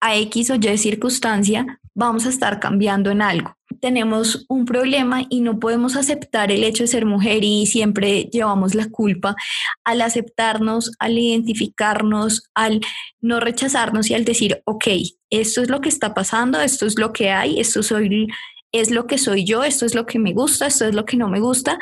a 0.00 0.16
X 0.16 0.50
o 0.50 0.56
Y 0.56 0.78
circunstancia, 0.78 1.80
vamos 1.94 2.26
a 2.26 2.30
estar 2.30 2.60
cambiando 2.60 3.10
en 3.10 3.22
algo 3.22 3.56
tenemos 3.82 4.46
un 4.48 4.64
problema 4.64 5.24
y 5.28 5.40
no 5.40 5.58
podemos 5.58 5.96
aceptar 5.96 6.52
el 6.52 6.62
hecho 6.62 6.84
de 6.84 6.88
ser 6.88 7.04
mujer 7.04 7.42
y 7.42 7.66
siempre 7.66 8.28
llevamos 8.32 8.76
la 8.76 8.88
culpa 8.88 9.34
al 9.82 10.02
aceptarnos, 10.02 10.92
al 11.00 11.18
identificarnos, 11.18 12.44
al 12.54 12.80
no 13.20 13.40
rechazarnos 13.40 14.08
y 14.08 14.14
al 14.14 14.24
decir, 14.24 14.62
ok, 14.66 14.86
esto 15.30 15.62
es 15.62 15.68
lo 15.68 15.80
que 15.80 15.88
está 15.88 16.14
pasando, 16.14 16.60
esto 16.60 16.86
es 16.86 16.96
lo 16.96 17.12
que 17.12 17.30
hay, 17.30 17.58
esto 17.58 17.82
soy, 17.82 18.28
es 18.70 18.92
lo 18.92 19.08
que 19.08 19.18
soy 19.18 19.44
yo, 19.44 19.64
esto 19.64 19.84
es 19.84 19.96
lo 19.96 20.06
que 20.06 20.20
me 20.20 20.32
gusta, 20.32 20.66
esto 20.68 20.86
es 20.86 20.94
lo 20.94 21.04
que 21.04 21.16
no 21.16 21.28
me 21.28 21.40
gusta. 21.40 21.76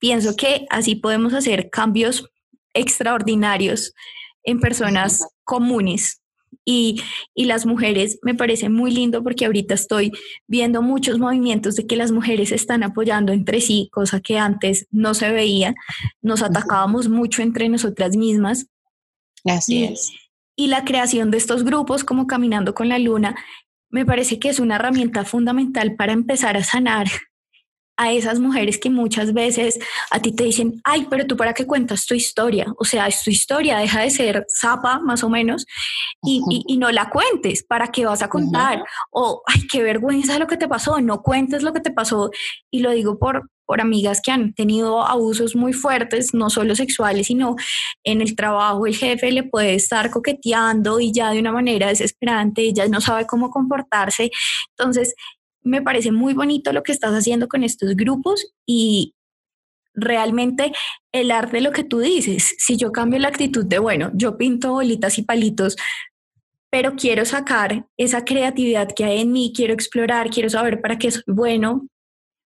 Pienso 0.00 0.34
que 0.34 0.66
así 0.70 0.96
podemos 0.96 1.34
hacer 1.34 1.70
cambios 1.70 2.28
extraordinarios 2.74 3.92
en 4.44 4.60
personas 4.60 5.26
comunes 5.44 6.20
y, 6.64 7.02
las 7.34 7.64
mujeres 7.64 8.18
me 8.22 8.34
parece 8.34 8.68
muy 8.68 8.90
lindo 8.90 9.22
porque 9.22 9.46
ahorita 9.46 9.74
estoy 9.74 10.12
viendo 10.46 10.82
muchos 10.82 11.18
movimientos 11.18 11.76
de 11.76 11.86
que 11.86 11.96
las 11.96 12.12
mujeres 12.12 12.52
están 12.52 12.82
apoyando 12.82 13.32
entre 13.32 13.60
sí, 13.60 13.88
cosa 13.90 14.20
que 14.20 14.38
antes 14.38 14.86
no 14.90 15.14
se 15.14 15.30
veía. 15.30 15.74
Nos 16.20 16.42
atacábamos 16.42 17.08
mucho 17.08 17.40
entre 17.40 17.68
nosotras 17.70 18.16
mismas. 18.16 18.66
Así 19.44 19.84
es. 19.84 20.12
Y 20.56 20.66
la 20.66 20.84
creación 20.84 21.30
de 21.30 21.38
estos 21.38 21.64
grupos 21.64 22.04
como 22.04 22.26
Caminando 22.26 22.74
con 22.74 22.88
la 22.88 22.98
Luna 22.98 23.34
me 23.88 24.04
parece 24.04 24.38
que 24.38 24.50
es 24.50 24.60
una 24.60 24.76
herramienta 24.76 25.24
fundamental 25.24 25.96
para 25.96 26.12
empezar 26.12 26.58
a 26.58 26.64
sanar 26.64 27.06
a 27.98 28.12
esas 28.12 28.38
mujeres 28.38 28.78
que 28.78 28.90
muchas 28.90 29.34
veces 29.34 29.78
a 30.10 30.20
ti 30.20 30.32
te 30.32 30.44
dicen, 30.44 30.80
ay, 30.84 31.08
pero 31.10 31.26
tú 31.26 31.36
para 31.36 31.52
qué 31.52 31.66
cuentas 31.66 32.06
tu 32.06 32.14
historia, 32.14 32.72
o 32.78 32.84
sea, 32.84 33.08
es 33.08 33.24
tu 33.24 33.30
historia, 33.30 33.78
deja 33.78 34.00
de 34.00 34.10
ser 34.10 34.46
zapa 34.60 35.00
más 35.00 35.24
o 35.24 35.28
menos 35.28 35.66
y, 36.22 36.40
no 36.78 36.92
la 36.92 37.10
cuentes, 37.10 37.64
¿para 37.64 37.88
qué 37.88 38.06
vas 38.06 38.22
a 38.22 38.28
contar? 38.28 38.84
O, 39.10 39.42
ay, 39.46 39.66
qué 39.66 39.82
vergüenza 39.82 40.38
lo 40.38 40.46
que 40.46 40.56
te 40.56 40.68
pasó, 40.68 41.00
no 41.00 41.22
cuentes 41.22 41.64
lo 41.64 41.72
que 41.72 41.80
te 41.80 41.90
pasó. 41.90 42.30
Y 42.70 42.80
lo 42.80 42.92
digo 42.92 43.18
por, 43.18 43.50
por 43.66 43.80
amigas 43.80 44.20
que 44.22 44.30
han 44.30 44.54
tenido 44.54 45.04
abusos 45.04 45.56
muy 45.56 45.72
fuertes, 45.72 46.32
no 46.34 46.50
solo 46.50 46.76
sexuales, 46.76 47.26
sino 47.26 47.56
en 48.04 48.20
el 48.20 48.36
trabajo 48.36 48.86
el 48.86 48.96
jefe 48.96 49.32
le 49.32 49.42
puede 49.42 49.74
estar 49.74 50.10
coqueteando 50.10 51.00
y 51.00 51.12
ya 51.12 51.30
de 51.32 51.40
una 51.40 51.52
manera 51.52 51.88
desesperante, 51.88 52.62
ella 52.62 52.86
no 52.86 53.00
sabe 53.00 53.26
cómo 53.26 53.50
comportarse. 53.50 54.30
Entonces, 54.76 55.14
me 55.62 55.82
parece 55.82 56.12
muy 56.12 56.34
bonito 56.34 56.72
lo 56.72 56.82
que 56.82 56.92
estás 56.92 57.12
haciendo 57.12 57.48
con 57.48 57.64
estos 57.64 57.94
grupos 57.96 58.52
y 58.66 59.14
realmente 59.94 60.72
el 61.12 61.30
arte, 61.30 61.60
lo 61.60 61.72
que 61.72 61.84
tú 61.84 62.00
dices, 62.00 62.54
si 62.58 62.76
yo 62.76 62.92
cambio 62.92 63.18
la 63.18 63.28
actitud 63.28 63.64
de, 63.64 63.78
bueno, 63.78 64.10
yo 64.14 64.36
pinto 64.36 64.72
bolitas 64.72 65.18
y 65.18 65.22
palitos, 65.22 65.76
pero 66.70 66.94
quiero 66.96 67.24
sacar 67.24 67.86
esa 67.96 68.24
creatividad 68.24 68.88
que 68.94 69.04
hay 69.04 69.20
en 69.20 69.32
mí, 69.32 69.52
quiero 69.54 69.74
explorar, 69.74 70.30
quiero 70.30 70.50
saber 70.50 70.80
para 70.80 70.98
qué 70.98 71.10
soy 71.10 71.22
bueno, 71.26 71.88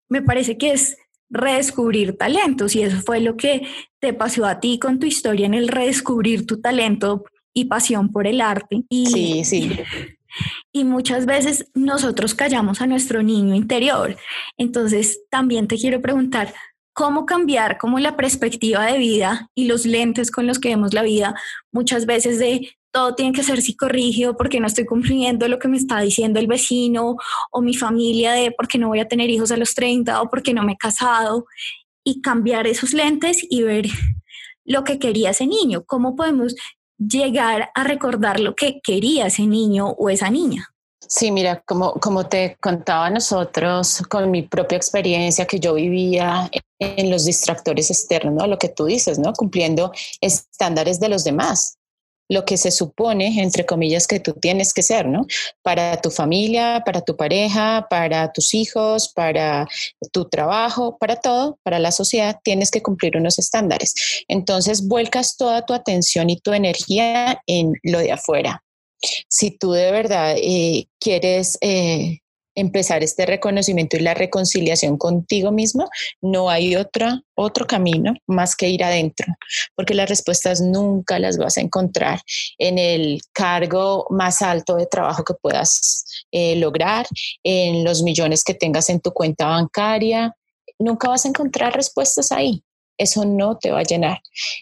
me 0.09 0.23
parece 0.23 0.59
que 0.59 0.73
es 0.73 0.97
redescubrir 1.31 2.17
talentos 2.17 2.75
y 2.75 2.83
eso 2.83 3.01
fue 3.01 3.21
lo 3.21 3.37
que 3.37 3.67
te 4.01 4.13
pasó 4.13 4.47
a 4.47 4.61
ti 4.61 4.79
con 4.79 4.99
tu 4.99 5.07
historia 5.07 5.47
en 5.47 5.55
el 5.55 5.69
redescubrir 5.69 6.45
tu 6.45 6.61
talento 6.61 7.25
y 7.55 7.67
pasión 7.67 8.13
por 8.13 8.27
el 8.27 8.41
arte. 8.41 8.83
Sí, 8.91 9.45
sí. 9.45 9.79
Y 10.73 10.85
muchas 10.85 11.27
veces 11.27 11.67
nosotros 11.75 12.35
callamos 12.35 12.81
a 12.81 12.87
nuestro 12.87 13.23
niño 13.23 13.55
interior. 13.55 14.17
Entonces, 14.57 15.21
también 15.31 15.69
te 15.69 15.77
quiero 15.77 16.01
preguntar, 16.01 16.55
¿cómo 16.93 17.27
cambiar 17.27 17.79
como 17.79 17.99
la 17.99 18.17
perspectiva 18.17 18.87
de 18.87 18.99
vida 18.99 19.49
y 19.55 19.67
los 19.67 19.87
lentes 19.87 20.31
con 20.31 20.47
los 20.47 20.59
que 20.59 20.71
vemos 20.71 20.93
la 20.93 21.03
vida 21.03 21.35
muchas 21.73 22.05
veces 22.05 22.39
de 22.39 22.77
todo 22.93 23.15
tiene 23.15 23.33
que 23.33 23.43
ser 23.43 23.63
psicorrígido 23.63 24.37
porque 24.37 24.61
no 24.61 24.67
estoy 24.67 24.85
cumpliendo 24.85 25.47
lo 25.49 25.59
que 25.59 25.69
me 25.69 25.77
está 25.77 26.01
diciendo 26.01 26.41
el 26.41 26.47
vecino 26.47 27.17
o 27.53 27.63
mi 27.63 27.75
familia 27.75 28.33
de 28.33 28.51
porque 28.51 28.79
no 28.79 28.89
voy 28.89 29.01
a 29.01 29.09
tener 29.09 29.31
hijos 29.31 29.53
a 29.53 29.57
los 29.57 29.75
30 29.75 30.21
o 30.23 30.29
porque 30.29 30.55
no 30.55 30.63
me 30.63 30.73
he 30.73 30.77
casado. 30.77 31.47
Y 32.03 32.23
cambiar 32.23 32.67
esos 32.67 32.93
lentes 32.95 33.47
y 33.49 33.63
ver 33.63 33.87
lo 34.65 34.85
que 34.85 34.99
quería 34.99 35.31
ese 35.31 35.47
niño, 35.47 35.85
cómo 35.85 36.17
podemos 36.17 36.55
llegar 37.01 37.71
a 37.75 37.85
recordar 37.85 38.39
lo 38.39 38.55
que 38.55 38.81
quería 38.81 39.27
ese 39.27 39.47
niño 39.47 39.89
o 39.89 40.11
esa 40.11 40.31
niña. 40.31 40.69
Sí, 41.09 41.33
mira, 41.33 41.61
como, 41.67 41.95
como 41.95 42.27
te 42.27 42.57
contaba 42.61 43.11
nosotros 43.11 44.03
con 44.09 44.31
mi 44.31 44.43
propia 44.43 44.77
experiencia 44.77 45.47
que 45.47 45.59
yo 45.59 45.75
vivía 45.75 46.49
en 46.79 47.11
los 47.11 47.25
distractores 47.25 47.91
externos, 47.91 48.47
lo 48.47 48.59
que 48.59 48.69
tú 48.69 48.85
dices, 48.85 49.19
¿no? 49.19 49.33
Cumpliendo 49.33 49.93
estándares 50.21 51.01
de 51.01 51.09
los 51.09 51.25
demás 51.25 51.80
lo 52.31 52.45
que 52.45 52.57
se 52.57 52.71
supone, 52.71 53.43
entre 53.43 53.67
comillas, 53.67 54.07
que 54.07 54.21
tú 54.21 54.35
tienes 54.35 54.73
que 54.73 54.83
ser, 54.83 55.07
¿no? 55.07 55.27
Para 55.63 56.01
tu 56.01 56.11
familia, 56.11 56.83
para 56.87 57.01
tu 57.01 57.17
pareja, 57.17 57.89
para 57.91 58.33
tus 58.33 58.55
hijos, 58.55 59.13
para 59.13 59.67
tu 60.13 60.29
trabajo, 60.29 60.97
para 60.97 61.17
todo, 61.17 61.59
para 61.65 61.81
la 61.81 61.91
sociedad, 61.91 62.39
tienes 62.45 62.71
que 62.71 62.83
cumplir 62.83 63.17
unos 63.17 63.41
estándares. 63.41 63.95
Entonces, 64.29 64.87
vuelcas 64.87 65.37
toda 65.37 65.67
tu 65.67 65.75
atención 65.75 66.31
y 66.31 66.41
tu 66.41 66.53
energía 66.53 67.43
en 67.49 67.73
lo 67.83 67.99
de 67.99 68.13
afuera. 68.13 68.63
Si 69.29 69.51
tú 69.51 69.73
de 69.73 69.91
verdad 69.91 70.37
eh, 70.37 70.87
quieres 71.01 71.59
eh, 71.63 72.21
empezar 72.55 73.03
este 73.03 73.27
reconocimiento 73.27 73.97
y 73.97 74.01
la 74.01 74.15
reconciliación 74.15 74.97
contigo 74.97 75.53
mismo, 75.53 75.89
no 76.21 76.51
hay 76.51 76.77
otro 76.77 77.67
camino 77.67 78.15
más 78.27 78.57
que 78.57 78.69
ir 78.69 78.85
adentro, 78.85 79.27
porque 79.75 79.95
las 79.95 80.09
respuestas 80.09 80.61
nunca 80.61 81.19
las 81.19 81.39
vas 81.39 81.57
a 81.57 81.61
encontrar 81.61 82.21
en 82.59 82.79
el 82.79 83.21
cargo 83.33 84.07
más 84.11 84.43
alto 84.43 84.77
de 84.77 84.87
trabajo 84.87 85.25
que 85.25 85.35
puedas 85.35 86.05
eh, 86.33 86.57
lograr, 86.57 87.07
en 87.43 87.85
los 87.85 88.03
millones 88.03 88.45
que 88.45 88.55
tengas 88.55 88.91
en 88.91 89.01
tu 89.01 89.13
cuenta 89.13 89.47
bancaria. 89.47 90.35
Nunca 90.79 91.09
vas 91.09 91.25
a 91.25 91.29
encontrar 91.29 91.75
respuestas 91.75 92.33
ahí. 92.33 92.63
Eso 92.97 93.25
no 93.25 93.57
te 93.57 93.71
va 93.71 93.81
a 93.81 93.85
llenar. 93.85 94.21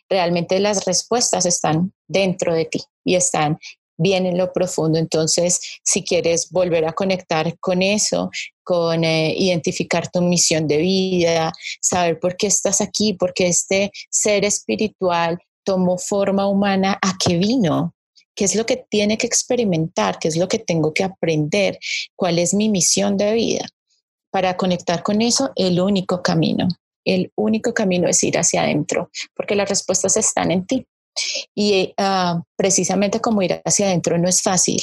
Realmente 0.08 0.60
las 0.60 0.84
respuestas 0.84 1.44
están 1.44 1.92
dentro 2.06 2.54
de 2.54 2.66
ti 2.66 2.80
y 3.04 3.16
están 3.16 3.58
bien 3.98 4.24
en 4.24 4.38
lo 4.38 4.52
profundo. 4.52 4.98
Entonces, 4.98 5.60
si 5.84 6.02
quieres 6.02 6.50
volver 6.50 6.86
a 6.86 6.92
conectar 6.92 7.58
con 7.58 7.82
eso, 7.82 8.30
con 8.62 9.04
eh, 9.04 9.34
identificar 9.36 10.10
tu 10.10 10.22
misión 10.22 10.66
de 10.66 10.78
vida, 10.78 11.52
saber 11.80 12.18
por 12.18 12.36
qué 12.36 12.46
estás 12.46 12.80
aquí, 12.80 13.12
por 13.12 13.34
qué 13.34 13.48
este 13.48 13.90
ser 14.10 14.44
espiritual 14.44 15.38
tomó 15.64 15.98
forma 15.98 16.46
humana, 16.46 16.98
a 17.02 17.12
qué 17.22 17.36
vino, 17.36 17.94
qué 18.34 18.44
es 18.44 18.54
lo 18.54 18.64
que 18.64 18.76
tiene 18.88 19.18
que 19.18 19.26
experimentar, 19.26 20.18
qué 20.18 20.28
es 20.28 20.36
lo 20.36 20.48
que 20.48 20.58
tengo 20.58 20.94
que 20.94 21.04
aprender, 21.04 21.78
cuál 22.16 22.38
es 22.38 22.54
mi 22.54 22.68
misión 22.68 23.16
de 23.16 23.34
vida. 23.34 23.66
Para 24.30 24.56
conectar 24.56 25.02
con 25.02 25.20
eso, 25.20 25.50
el 25.56 25.80
único 25.80 26.22
camino, 26.22 26.68
el 27.04 27.32
único 27.36 27.74
camino 27.74 28.08
es 28.08 28.22
ir 28.22 28.38
hacia 28.38 28.62
adentro, 28.62 29.10
porque 29.34 29.54
las 29.54 29.68
respuestas 29.68 30.16
están 30.16 30.50
en 30.50 30.66
ti. 30.66 30.86
Y 31.54 31.94
ah, 31.96 32.42
precisamente 32.56 33.20
como 33.20 33.42
ir 33.42 33.60
hacia 33.64 33.86
adentro 33.86 34.18
no 34.18 34.28
es 34.28 34.42
fácil 34.42 34.80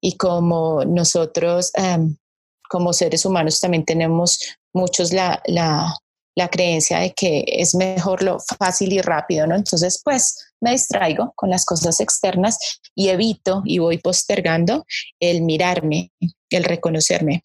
y 0.00 0.16
como 0.16 0.84
nosotros 0.84 1.72
como 2.68 2.92
seres 2.92 3.26
humanos 3.26 3.60
también 3.60 3.84
tenemos 3.84 4.38
muchos 4.72 5.12
la, 5.12 5.42
la, 5.46 5.94
la, 6.34 6.48
creencia 6.48 7.00
de 7.00 7.12
que 7.12 7.44
es 7.46 7.74
mejor 7.74 8.22
lo 8.22 8.38
fácil 8.58 8.94
y 8.94 9.02
rápido, 9.02 9.46
¿no? 9.46 9.54
Entonces, 9.54 10.00
pues 10.02 10.52
me 10.62 10.72
distraigo 10.72 11.34
con 11.36 11.50
las 11.50 11.66
cosas 11.66 12.00
externas 12.00 12.80
y 12.94 13.10
evito 13.10 13.62
y 13.66 13.78
voy 13.78 13.98
postergando 13.98 14.86
el 15.20 15.42
mirarme, 15.42 16.12
el 16.48 16.64
reconocerme. 16.64 17.44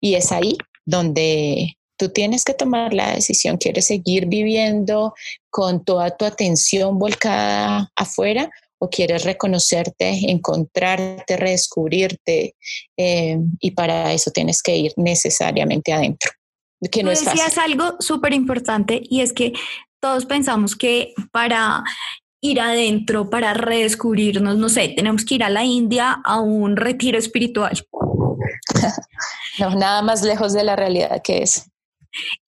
Y 0.00 0.14
es 0.14 0.32
ahí 0.32 0.56
donde 0.84 1.76
Tú 1.96 2.10
tienes 2.10 2.44
que 2.44 2.54
tomar 2.54 2.92
la 2.92 3.14
decisión, 3.14 3.56
¿quieres 3.56 3.86
seguir 3.86 4.26
viviendo 4.26 5.14
con 5.50 5.84
toda 5.84 6.16
tu 6.16 6.24
atención 6.24 6.98
volcada 6.98 7.90
afuera 7.96 8.50
o 8.78 8.90
quieres 8.90 9.24
reconocerte, 9.24 10.30
encontrarte, 10.30 11.36
redescubrirte? 11.36 12.54
Eh, 12.96 13.38
y 13.60 13.70
para 13.70 14.12
eso 14.12 14.30
tienes 14.30 14.62
que 14.62 14.76
ir 14.76 14.92
necesariamente 14.96 15.92
adentro. 15.92 16.30
Que 16.90 17.02
no 17.02 17.12
Tú 17.12 17.24
decías 17.24 17.56
algo 17.56 17.96
súper 18.00 18.34
importante 18.34 19.00
y 19.02 19.22
es 19.22 19.32
que 19.32 19.54
todos 20.00 20.26
pensamos 20.26 20.76
que 20.76 21.14
para 21.32 21.82
ir 22.40 22.60
adentro, 22.60 23.30
para 23.30 23.54
redescubrirnos, 23.54 24.56
no 24.56 24.68
sé, 24.68 24.88
tenemos 24.88 25.24
que 25.24 25.36
ir 25.36 25.44
a 25.44 25.50
la 25.50 25.64
India 25.64 26.20
a 26.24 26.40
un 26.40 26.76
retiro 26.76 27.18
espiritual. 27.18 27.72
no, 29.58 29.74
nada 29.74 30.02
más 30.02 30.22
lejos 30.22 30.52
de 30.52 30.64
la 30.64 30.76
realidad 30.76 31.22
que 31.22 31.42
es 31.42 31.70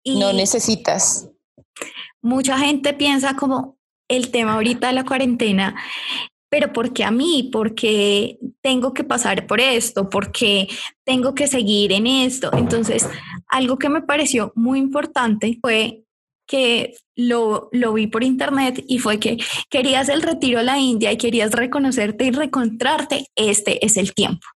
no 0.05 0.33
necesitas. 0.33 1.29
Mucha 2.21 2.57
gente 2.57 2.93
piensa 2.93 3.35
como 3.35 3.77
el 4.07 4.31
tema 4.31 4.53
ahorita 4.53 4.87
de 4.87 4.93
la 4.93 5.05
cuarentena, 5.05 5.75
pero 6.49 6.71
¿por 6.71 6.93
qué 6.93 7.03
a 7.03 7.11
mí? 7.11 7.49
Porque 7.51 8.39
tengo 8.61 8.93
que 8.93 9.03
pasar 9.03 9.47
por 9.47 9.59
esto, 9.59 10.09
porque 10.09 10.67
tengo 11.03 11.35
que 11.35 11.47
seguir 11.47 11.91
en 11.91 12.07
esto. 12.07 12.49
Entonces, 12.53 13.07
algo 13.47 13.77
que 13.77 13.89
me 13.89 14.01
pareció 14.01 14.53
muy 14.55 14.79
importante 14.79 15.57
fue 15.61 16.03
que 16.47 16.95
lo, 17.15 17.67
lo, 17.73 17.93
vi 17.93 18.07
por 18.07 18.23
internet 18.23 18.83
y 18.87 18.99
fue 18.99 19.19
que 19.19 19.37
querías 19.69 20.07
el 20.07 20.21
retiro 20.21 20.59
a 20.59 20.63
la 20.63 20.79
India 20.79 21.11
y 21.11 21.17
querías 21.17 21.51
reconocerte 21.51 22.23
y 22.23 22.31
reencontrarte, 22.31 23.25
este 23.35 23.85
es 23.85 23.97
el 23.97 24.13
tiempo. 24.13 24.47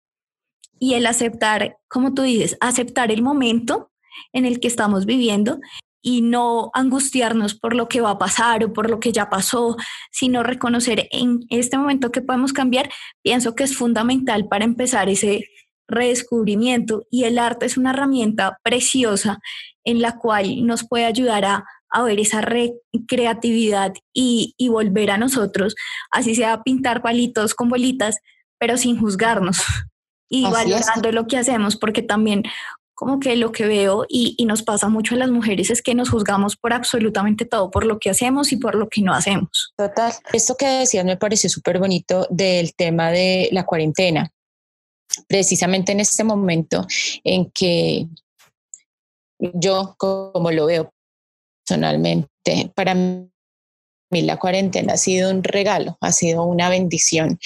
Y 0.79 0.93
el 0.93 1.05
aceptar, 1.05 1.77
como 1.89 2.13
tú 2.13 2.21
dices, 2.21 2.57
aceptar 2.61 3.11
el 3.11 3.21
momento 3.21 3.90
en 4.33 4.45
el 4.45 4.59
que 4.59 4.67
estamos 4.67 5.05
viviendo 5.05 5.59
y 6.01 6.21
no 6.21 6.71
angustiarnos 6.73 7.55
por 7.55 7.75
lo 7.75 7.87
que 7.87 8.01
va 8.01 8.11
a 8.11 8.17
pasar 8.17 8.63
o 8.63 8.73
por 8.73 8.89
lo 8.89 8.99
que 8.99 9.11
ya 9.11 9.29
pasó, 9.29 9.77
sino 10.11 10.43
reconocer 10.43 11.07
en 11.11 11.41
este 11.49 11.77
momento 11.77 12.11
que 12.11 12.21
podemos 12.21 12.53
cambiar, 12.53 12.89
pienso 13.21 13.55
que 13.55 13.63
es 13.63 13.75
fundamental 13.75 14.47
para 14.47 14.65
empezar 14.65 15.09
ese 15.09 15.45
redescubrimiento 15.87 17.05
y 17.11 17.25
el 17.25 17.37
arte 17.37 17.65
es 17.65 17.77
una 17.77 17.91
herramienta 17.91 18.57
preciosa 18.63 19.39
en 19.83 20.01
la 20.01 20.17
cual 20.17 20.65
nos 20.65 20.87
puede 20.87 21.05
ayudar 21.05 21.45
a, 21.45 21.65
ver 22.05 22.21
esa 22.21 22.41
creatividad 23.05 23.93
y, 24.13 24.55
volver 24.69 25.11
a 25.11 25.17
nosotros, 25.17 25.75
así 26.09 26.35
sea 26.35 26.63
pintar 26.63 27.01
palitos 27.01 27.53
con 27.53 27.67
bolitas, 27.67 28.15
pero 28.57 28.77
sin 28.77 28.97
juzgarnos 28.97 29.61
y 30.29 30.43
valorando 30.43 31.11
lo 31.11 31.27
que 31.27 31.37
hacemos, 31.37 31.75
porque 31.75 32.01
también 32.01 32.43
como 33.01 33.19
que 33.19 33.35
lo 33.35 33.51
que 33.51 33.65
veo 33.65 34.05
y, 34.07 34.37
nos 34.45 34.61
pasa 34.61 34.87
mucho 34.87 35.15
a 35.15 35.17
las 35.17 35.31
mujeres 35.31 35.71
es 35.71 35.81
que 35.81 35.95
nos 35.95 36.11
juzgamos 36.11 36.55
por 36.55 36.71
absolutamente 36.71 37.45
todo, 37.45 37.71
por 37.71 37.83
lo 37.83 37.97
que 37.97 38.11
hacemos 38.11 38.51
y 38.51 38.57
por 38.57 38.75
lo 38.75 38.89
que 38.89 39.01
no 39.01 39.11
hacemos. 39.11 39.73
Total. 39.75 40.13
Esto 40.31 40.55
que 40.55 40.67
decías 40.67 41.03
me 41.03 41.17
pareció 41.17 41.49
súper 41.49 41.79
bonito 41.79 42.27
del 42.29 42.75
tema 42.75 43.09
de 43.09 43.49
la 43.53 43.65
cuarentena. 43.65 44.31
Precisamente 45.27 45.93
en 45.93 46.01
este 46.01 46.23
momento 46.23 46.85
en 47.23 47.49
que 47.49 48.05
yo, 49.39 49.95
como 49.97 50.51
lo 50.51 50.67
veo 50.67 50.93
personalmente, 51.65 52.71
para 52.75 52.93
mí 52.93 53.31
la 54.11 54.37
cuarentena 54.37 54.93
ha 54.93 54.97
sido 54.97 55.31
un 55.31 55.43
regalo, 55.43 55.97
ha 56.01 56.11
sido 56.11 56.43
una 56.43 56.69
bendición, 56.69 57.39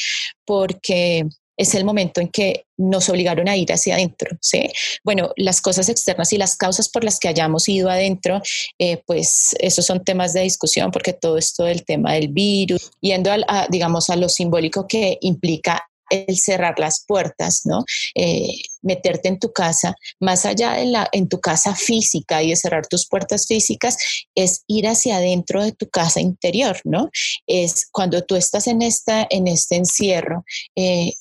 porque 0.44 1.30
es 1.58 1.76
el 1.76 1.86
momento 1.86 2.22
en 2.22 2.30
que 2.30 2.65
nos 2.78 3.10
obligaron 3.10 3.48
a 3.48 3.56
ir 3.56 3.72
hacia 3.72 3.96
adentro. 3.96 4.38
¿sí? 4.41 4.70
Bueno, 5.04 5.32
las 5.38 5.62
cosas 5.62 5.89
externas 5.89 6.34
y 6.34 6.38
las 6.38 6.56
causas 6.58 6.89
por 6.89 7.04
las 7.04 7.20
que 7.20 7.28
hayamos 7.28 7.68
ido 7.70 7.89
adentro, 7.89 8.41
eh, 8.80 9.02
pues 9.06 9.56
esos 9.60 9.86
son 9.86 10.04
temas 10.04 10.34
de 10.34 10.41
discusión 10.41 10.91
porque 10.91 11.13
todo 11.13 11.38
esto 11.38 11.63
del 11.63 11.86
tema 11.86 12.13
del 12.13 12.30
virus, 12.30 12.91
yendo 13.02 13.32
a, 13.32 13.68
digamos 13.70 14.10
a 14.10 14.15
lo 14.15 14.30
simbólico 14.30 14.88
que 14.88 15.18
implica 15.22 15.84
el 16.10 16.38
cerrar 16.38 16.78
las 16.80 17.04
puertas, 17.08 17.62
¿no? 17.65 17.84
Eh, 18.13 18.48
meterte 18.82 19.28
en 19.28 19.39
tu 19.39 19.52
casa, 19.52 19.96
más 20.20 20.46
allá 20.46 20.74
de 20.74 20.86
la, 20.86 21.10
en 21.12 21.28
tu 21.28 21.39
casa 21.39 21.76
física 21.76 22.44
y 22.44 22.50
de 22.50 22.56
cerrar 22.56 22.88
tus 22.88 23.08
puertas 23.08 23.48
físicas, 23.48 23.98
es 24.36 24.63
ir 24.68 24.88
hacia 24.88 25.18
adentro 25.18 25.63
de 25.63 25.72
tu 25.72 25.89
casa 25.89 26.22
interior, 26.22 26.80
¿no? 26.84 27.10
Es 27.48 27.88
cuando 27.91 28.24
tú 28.24 28.36
estás 28.36 28.68
en, 28.68 28.82
esta, 28.82 29.26
en 29.30 29.48
este 29.48 29.78
encierro, 29.78 30.46
eh, 30.76 31.13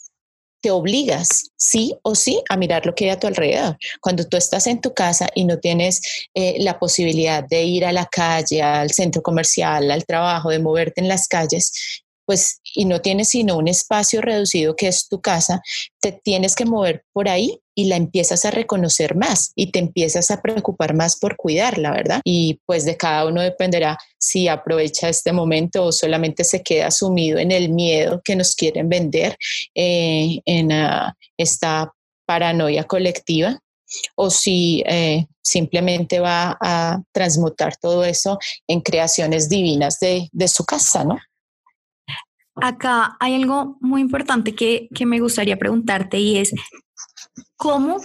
te 0.64 0.70
obligas, 0.70 1.50
sí 1.58 1.94
o 2.04 2.14
sí, 2.14 2.42
a 2.48 2.56
mirar 2.56 2.86
lo 2.86 2.94
que 2.94 3.04
hay 3.04 3.10
a 3.10 3.20
tu 3.20 3.26
alrededor. 3.26 3.76
Cuando 4.00 4.26
tú 4.26 4.38
estás 4.38 4.66
en 4.66 4.80
tu 4.80 4.94
casa 4.94 5.28
y 5.34 5.44
no 5.44 5.58
tienes 5.58 6.00
eh, 6.32 6.56
la 6.60 6.78
posibilidad 6.78 7.44
de 7.46 7.64
ir 7.64 7.84
a 7.84 7.92
la 7.92 8.06
calle, 8.06 8.62
al 8.62 8.90
centro 8.90 9.20
comercial, 9.20 9.90
al 9.90 10.06
trabajo, 10.06 10.48
de 10.48 10.60
moverte 10.60 11.02
en 11.02 11.08
las 11.08 11.28
calles, 11.28 12.02
pues 12.24 12.62
y 12.74 12.86
no 12.86 13.02
tienes 13.02 13.28
sino 13.28 13.58
un 13.58 13.68
espacio 13.68 14.22
reducido 14.22 14.74
que 14.74 14.88
es 14.88 15.06
tu 15.06 15.20
casa, 15.20 15.60
te 16.00 16.12
tienes 16.12 16.54
que 16.54 16.64
mover 16.64 17.04
por 17.12 17.28
ahí 17.28 17.60
y 17.74 17.86
la 17.86 17.96
empiezas 17.96 18.44
a 18.44 18.50
reconocer 18.50 19.16
más 19.16 19.52
y 19.54 19.70
te 19.70 19.78
empiezas 19.78 20.30
a 20.30 20.40
preocupar 20.40 20.94
más 20.94 21.16
por 21.16 21.36
cuidarla, 21.36 21.90
¿verdad? 21.92 22.20
Y 22.24 22.60
pues 22.66 22.84
de 22.84 22.96
cada 22.96 23.26
uno 23.26 23.42
dependerá 23.42 23.98
si 24.18 24.48
aprovecha 24.48 25.08
este 25.08 25.32
momento 25.32 25.84
o 25.84 25.92
solamente 25.92 26.44
se 26.44 26.62
queda 26.62 26.90
sumido 26.90 27.38
en 27.38 27.50
el 27.50 27.70
miedo 27.70 28.20
que 28.24 28.36
nos 28.36 28.54
quieren 28.54 28.88
vender, 28.88 29.36
eh, 29.74 30.40
en 30.44 30.72
ah, 30.72 31.16
esta 31.36 31.92
paranoia 32.26 32.84
colectiva 32.84 33.58
o 34.16 34.30
si 34.30 34.82
eh, 34.86 35.26
simplemente 35.42 36.20
va 36.20 36.56
a 36.60 37.00
transmutar 37.12 37.76
todo 37.76 38.04
eso 38.04 38.38
en 38.66 38.80
creaciones 38.80 39.48
divinas 39.48 40.00
de, 40.00 40.28
de 40.32 40.48
su 40.48 40.64
casa, 40.64 41.04
¿no? 41.04 41.18
Acá 42.56 43.16
hay 43.18 43.34
algo 43.34 43.76
muy 43.80 44.00
importante 44.00 44.54
que, 44.54 44.88
me 45.04 45.20
gustaría 45.20 45.56
preguntarte 45.56 46.18
y 46.18 46.38
es, 46.38 46.52
¿cómo 47.56 48.00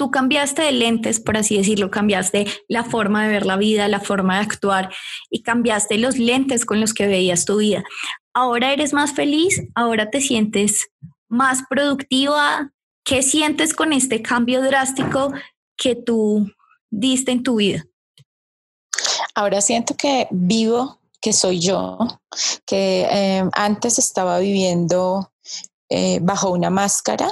tú 0.00 0.10
cambiaste 0.10 0.62
de 0.62 0.72
lentes, 0.72 1.20
por 1.20 1.36
así 1.36 1.58
decirlo, 1.58 1.90
cambiaste 1.90 2.46
la 2.68 2.84
forma 2.84 3.22
de 3.22 3.28
ver 3.28 3.44
la 3.44 3.58
vida, 3.58 3.86
la 3.86 4.00
forma 4.00 4.36
de 4.36 4.44
actuar 4.44 4.90
y 5.28 5.42
cambiaste 5.42 5.98
los 5.98 6.16
lentes 6.16 6.64
con 6.64 6.80
los 6.80 6.94
que 6.94 7.06
veías 7.06 7.44
tu 7.44 7.58
vida. 7.58 7.84
Ahora 8.32 8.72
eres 8.72 8.94
más 8.94 9.12
feliz, 9.12 9.60
ahora 9.74 10.08
te 10.08 10.22
sientes 10.22 10.88
más 11.28 11.64
productiva. 11.68 12.72
¿Qué 13.04 13.22
sientes 13.22 13.74
con 13.74 13.92
este 13.92 14.22
cambio 14.22 14.62
drástico 14.62 15.34
que 15.76 15.96
tú 15.96 16.50
diste 16.88 17.32
en 17.32 17.42
tu 17.42 17.56
vida? 17.56 17.84
Ahora 19.34 19.60
siento 19.60 19.96
que 19.98 20.28
vivo 20.30 20.98
que 21.20 21.34
soy 21.34 21.60
yo, 21.60 21.98
que 22.64 23.06
eh, 23.10 23.44
antes 23.52 23.98
estaba 23.98 24.38
viviendo 24.38 25.30
eh, 25.90 26.20
bajo 26.22 26.50
una 26.50 26.70
máscara 26.70 27.28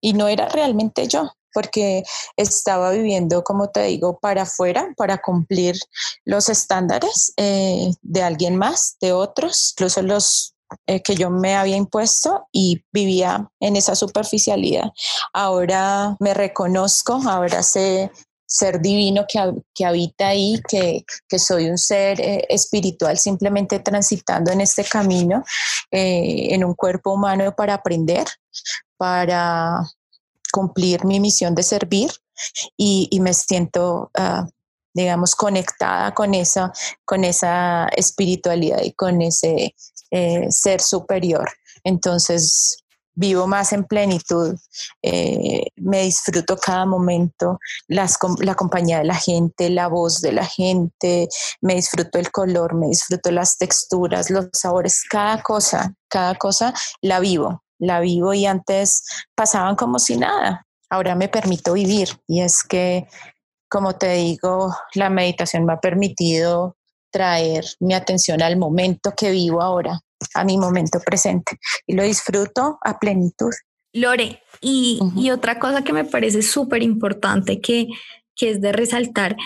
y 0.00 0.12
no 0.12 0.28
era 0.28 0.48
realmente 0.48 1.08
yo, 1.08 1.30
porque 1.52 2.02
estaba 2.36 2.90
viviendo, 2.90 3.42
como 3.42 3.70
te 3.70 3.82
digo, 3.84 4.18
para 4.18 4.42
afuera, 4.42 4.88
para 4.96 5.18
cumplir 5.18 5.76
los 6.24 6.48
estándares 6.48 7.32
eh, 7.36 7.90
de 8.02 8.22
alguien 8.22 8.56
más, 8.56 8.96
de 9.00 9.12
otros, 9.12 9.74
incluso 9.76 10.02
los 10.02 10.54
que 10.86 11.14
yo 11.14 11.30
me 11.30 11.56
había 11.56 11.76
impuesto 11.76 12.46
y 12.52 12.84
vivía 12.92 13.48
en 13.58 13.76
esa 13.76 13.94
superficialidad. 13.94 14.90
Ahora 15.32 16.14
me 16.20 16.34
reconozco, 16.34 17.18
ahora 17.26 17.62
sé 17.62 18.10
ser 18.48 18.80
divino 18.80 19.26
que, 19.28 19.84
habita 19.84 20.28
ahí, 20.28 20.60
que, 20.66 21.04
soy 21.38 21.68
un 21.68 21.76
ser 21.76 22.18
eh, 22.18 22.46
espiritual 22.48 23.18
simplemente 23.18 23.78
transitando 23.80 24.50
en 24.50 24.62
este 24.62 24.84
camino, 24.84 25.44
eh, 25.90 26.54
en 26.54 26.64
un 26.64 26.74
cuerpo 26.74 27.12
humano 27.12 27.54
para 27.54 27.74
aprender, 27.74 28.26
para 28.96 29.82
cumplir 30.50 31.04
mi 31.04 31.20
misión 31.20 31.54
de 31.54 31.62
servir 31.62 32.10
y, 32.74 33.20
me 33.20 33.34
siento, 33.34 34.10
ah, 34.14 34.48
digamos, 34.94 35.34
conectada 35.34 36.14
con 36.14 36.32
esa, 36.32 36.72
con 37.04 37.24
esa 37.24 37.88
espiritualidad 37.88 38.80
y 38.82 38.92
con 38.92 39.20
ese 39.20 39.74
eh, 40.10 40.50
ser 40.50 40.80
superior. 40.80 41.50
Entonces, 41.84 42.82
vivo 43.18 43.48
más 43.48 43.72
en 43.72 43.84
plenitud, 43.84 44.56
eh, 45.02 45.66
me 45.76 46.02
disfruto 46.02 46.56
cada 46.56 46.86
momento, 46.86 47.58
las, 47.88 48.16
la 48.38 48.54
compañía 48.54 48.98
de 48.98 49.04
la 49.04 49.16
gente, 49.16 49.70
la 49.70 49.88
voz 49.88 50.20
de 50.20 50.32
la 50.32 50.46
gente, 50.46 51.28
me 51.60 51.74
disfruto 51.74 52.18
el 52.18 52.30
color, 52.30 52.74
me 52.74 52.86
disfruto 52.86 53.32
las 53.32 53.58
texturas, 53.58 54.30
los 54.30 54.46
sabores, 54.52 55.02
cada 55.10 55.42
cosa, 55.42 55.94
cada 56.08 56.36
cosa 56.36 56.72
la 57.02 57.18
vivo, 57.18 57.64
la 57.78 57.98
vivo 57.98 58.32
y 58.34 58.46
antes 58.46 59.02
pasaban 59.34 59.74
como 59.74 59.98
si 59.98 60.16
nada. 60.16 60.64
Ahora 60.88 61.16
me 61.16 61.28
permito 61.28 61.72
vivir 61.72 62.08
y 62.28 62.40
es 62.42 62.62
que, 62.62 63.08
como 63.68 63.96
te 63.96 64.12
digo, 64.12 64.72
la 64.94 65.10
meditación 65.10 65.66
me 65.66 65.72
ha 65.72 65.80
permitido 65.80 66.76
traer 67.10 67.64
mi 67.80 67.94
atención 67.94 68.42
al 68.42 68.56
momento 68.56 69.12
que 69.16 69.32
vivo 69.32 69.60
ahora 69.60 70.00
a 70.34 70.44
mi 70.44 70.58
momento 70.58 71.00
presente 71.04 71.58
y 71.86 71.94
lo 71.94 72.02
disfruto 72.02 72.78
a 72.82 72.98
plenitud. 72.98 73.52
Lore, 73.92 74.42
y, 74.60 75.30
otra 75.30 75.58
cosa 75.58 75.82
que 75.82 75.92
me 75.92 76.04
parece 76.04 76.42
súper 76.42 76.82
importante 76.82 77.60
que, 77.60 77.88
que 78.36 78.50
es 78.50 78.60
de 78.60 78.72
resaltar, 78.72 79.36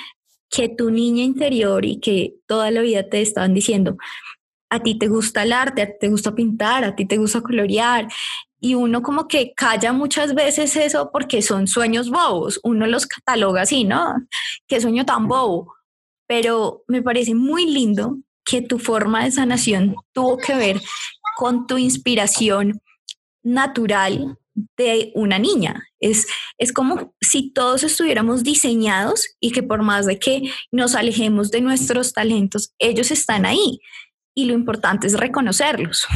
que 0.50 0.68
tu 0.68 0.90
niña 0.90 1.22
interior 1.22 1.84
y 1.84 2.00
que 2.00 2.34
toda 2.46 2.70
la 2.70 2.82
vida 2.82 3.08
te 3.08 3.22
estaban 3.22 3.54
diciendo, 3.54 3.96
a 4.68 4.80
ti 4.80 4.98
te 4.98 5.08
gusta 5.08 5.42
el 5.42 5.52
arte, 5.52 5.82
a 5.82 5.86
ti 5.86 5.92
te 6.00 6.08
gusta 6.08 6.34
pintar, 6.34 6.84
a 6.84 6.94
ti 6.94 7.06
te 7.06 7.18
gusta 7.18 7.40
colorear. 7.40 8.08
Y 8.60 8.74
uno 8.74 9.02
como 9.02 9.28
que 9.28 9.52
calla 9.54 9.92
muchas 9.92 10.34
veces 10.34 10.76
eso 10.76 11.10
porque 11.12 11.42
son 11.42 11.66
sueños 11.66 12.10
bobos. 12.10 12.60
Uno 12.62 12.86
los 12.86 13.06
cataloga 13.06 13.62
así, 13.62 13.84
¿no? 13.84 14.14
Qué 14.66 14.80
sueño 14.80 15.04
tan 15.04 15.26
bobo. 15.28 15.74
Pero 16.26 16.84
me 16.86 17.02
parece 17.02 17.34
muy 17.34 17.66
lindo 17.66 18.18
que 18.44 18.62
tu 18.62 18.78
forma 18.78 19.24
de 19.24 19.30
sanación 19.30 19.96
tuvo 20.12 20.38
que 20.38 20.54
ver 20.54 20.80
con 21.36 21.66
tu 21.66 21.78
inspiración 21.78 22.80
natural 23.42 24.38
de 24.76 25.12
una 25.14 25.38
niña. 25.38 25.82
Es, 26.00 26.26
es 26.58 26.72
como 26.72 27.14
si 27.20 27.50
todos 27.52 27.82
estuviéramos 27.82 28.42
diseñados 28.42 29.26
y 29.40 29.52
que 29.52 29.62
por 29.62 29.82
más 29.82 30.06
de 30.06 30.18
que 30.18 30.42
nos 30.70 30.94
alejemos 30.94 31.50
de 31.50 31.60
nuestros 31.60 32.12
talentos, 32.12 32.72
ellos 32.78 33.10
están 33.10 33.46
ahí 33.46 33.80
y 34.34 34.46
lo 34.46 34.54
importante 34.54 35.06
es 35.06 35.14
reconocerlos. 35.14 36.06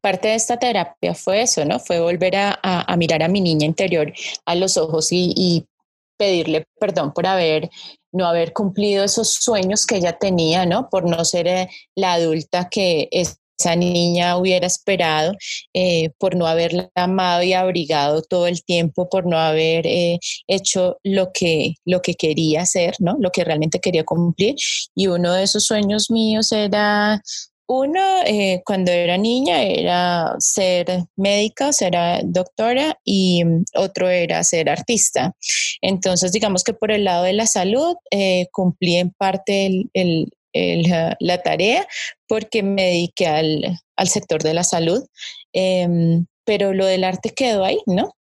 Parte 0.00 0.28
de 0.28 0.34
esta 0.34 0.58
terapia 0.58 1.14
fue 1.14 1.42
eso, 1.42 1.64
¿no? 1.64 1.80
Fue 1.80 2.00
volver 2.00 2.34
a, 2.36 2.96
mirar 2.96 3.22
a 3.22 3.28
mi 3.28 3.40
niña 3.40 3.66
interior 3.66 4.12
a 4.46 4.54
los 4.54 4.76
ojos 4.76 5.10
y, 5.12 5.32
y 5.36 5.66
pedirle 6.18 6.66
perdón 6.78 7.12
por 7.12 7.26
haber 7.26 7.70
no 8.12 8.26
haber 8.26 8.52
cumplido 8.52 9.04
esos 9.04 9.34
sueños 9.34 9.86
que 9.86 9.96
ella 9.96 10.18
tenía, 10.18 10.66
¿no? 10.66 10.88
Por 10.88 11.08
no 11.08 11.24
ser 11.24 11.46
eh, 11.46 11.68
la 11.94 12.14
adulta 12.14 12.68
que 12.70 13.08
esa 13.10 13.76
niña 13.76 14.36
hubiera 14.36 14.66
esperado, 14.66 15.34
eh, 15.74 16.10
por 16.18 16.36
no 16.36 16.46
haberla 16.46 16.90
amado 16.94 17.42
y 17.42 17.52
abrigado 17.52 18.22
todo 18.22 18.46
el 18.46 18.64
tiempo, 18.64 19.08
por 19.08 19.26
no 19.26 19.38
haber 19.38 19.86
eh, 19.86 20.18
hecho 20.46 20.98
lo 21.02 21.32
que, 21.32 21.74
lo 21.84 22.00
que 22.00 22.14
quería 22.14 22.62
hacer, 22.62 22.94
¿no? 22.98 23.16
Lo 23.18 23.30
que 23.30 23.44
realmente 23.44 23.80
quería 23.80 24.04
cumplir. 24.04 24.54
Y 24.94 25.08
uno 25.08 25.34
de 25.34 25.42
esos 25.42 25.64
sueños 25.64 26.10
míos 26.10 26.52
era 26.52 27.20
uno, 27.68 28.00
eh, 28.24 28.62
cuando 28.64 28.90
era 28.90 29.18
niña, 29.18 29.62
era 29.62 30.34
ser 30.38 31.04
médica, 31.16 31.72
ser 31.72 31.92
doctora 32.24 32.98
y 33.04 33.44
mm, 33.44 33.64
otro 33.74 34.08
era 34.08 34.42
ser 34.42 34.70
artista. 34.70 35.36
Entonces, 35.82 36.32
digamos 36.32 36.64
que 36.64 36.72
por 36.72 36.90
el 36.90 37.04
lado 37.04 37.24
de 37.24 37.34
la 37.34 37.46
salud, 37.46 37.94
eh, 38.10 38.46
cumplí 38.52 38.96
en 38.96 39.10
parte 39.10 39.84
la 41.20 41.42
tarea 41.42 41.86
porque 42.26 42.62
me 42.62 42.84
dediqué 42.84 43.26
al, 43.26 43.78
sector 44.06 44.42
de 44.42 44.54
la 44.54 44.64
salud, 44.64 45.04
em, 45.52 46.26
pero 46.44 46.72
lo 46.72 46.86
del 46.86 47.04
arte 47.04 47.30
quedó 47.30 47.64
ahí, 47.64 47.78
¿no? 47.86 48.14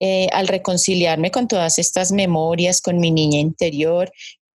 Eh, 0.00 0.28
al 0.32 0.48
reconciliarme 0.48 1.30
con 1.30 1.48
todas 1.48 1.78
estas 1.78 2.12
memorias, 2.12 2.80
con 2.80 2.98
mi 2.98 3.10
niña 3.10 3.40
interior, 3.40 4.10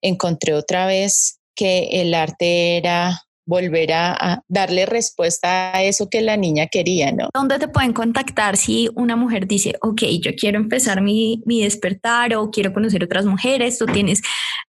encontré 0.02 0.54
otra 0.54 0.86
vez 0.86 1.40
que 1.56 2.02
el 2.02 2.14
arte 2.14 2.78
era 2.78 3.27
volver 3.48 3.94
a, 3.94 4.44
darle 4.48 4.86
respuesta 4.86 5.76
a 5.76 5.82
eso 5.82 6.10
que 6.10 6.22
la 6.22 6.38
niña 6.38 6.68
quería, 6.68 7.12
¿no? 7.12 7.30
¿Dónde 7.34 7.58
te 7.58 7.68
pueden 7.68 7.94
contactar 7.94 8.58
si 8.58 8.90
una 8.94 9.16
mujer 9.16 9.48
dice, 9.48 9.74
ok, 9.82 10.04
yo 10.22 10.32
quiero 10.36 10.58
empezar 10.58 11.02
mi, 11.02 11.42
mi 11.46 11.64
despertar 11.64 12.36
o 12.36 12.52
quiero 12.52 12.74
conocer 12.74 13.04
otras 13.04 13.26
mujeres, 13.26 13.80
tú 13.80 13.86
tienes 13.86 14.22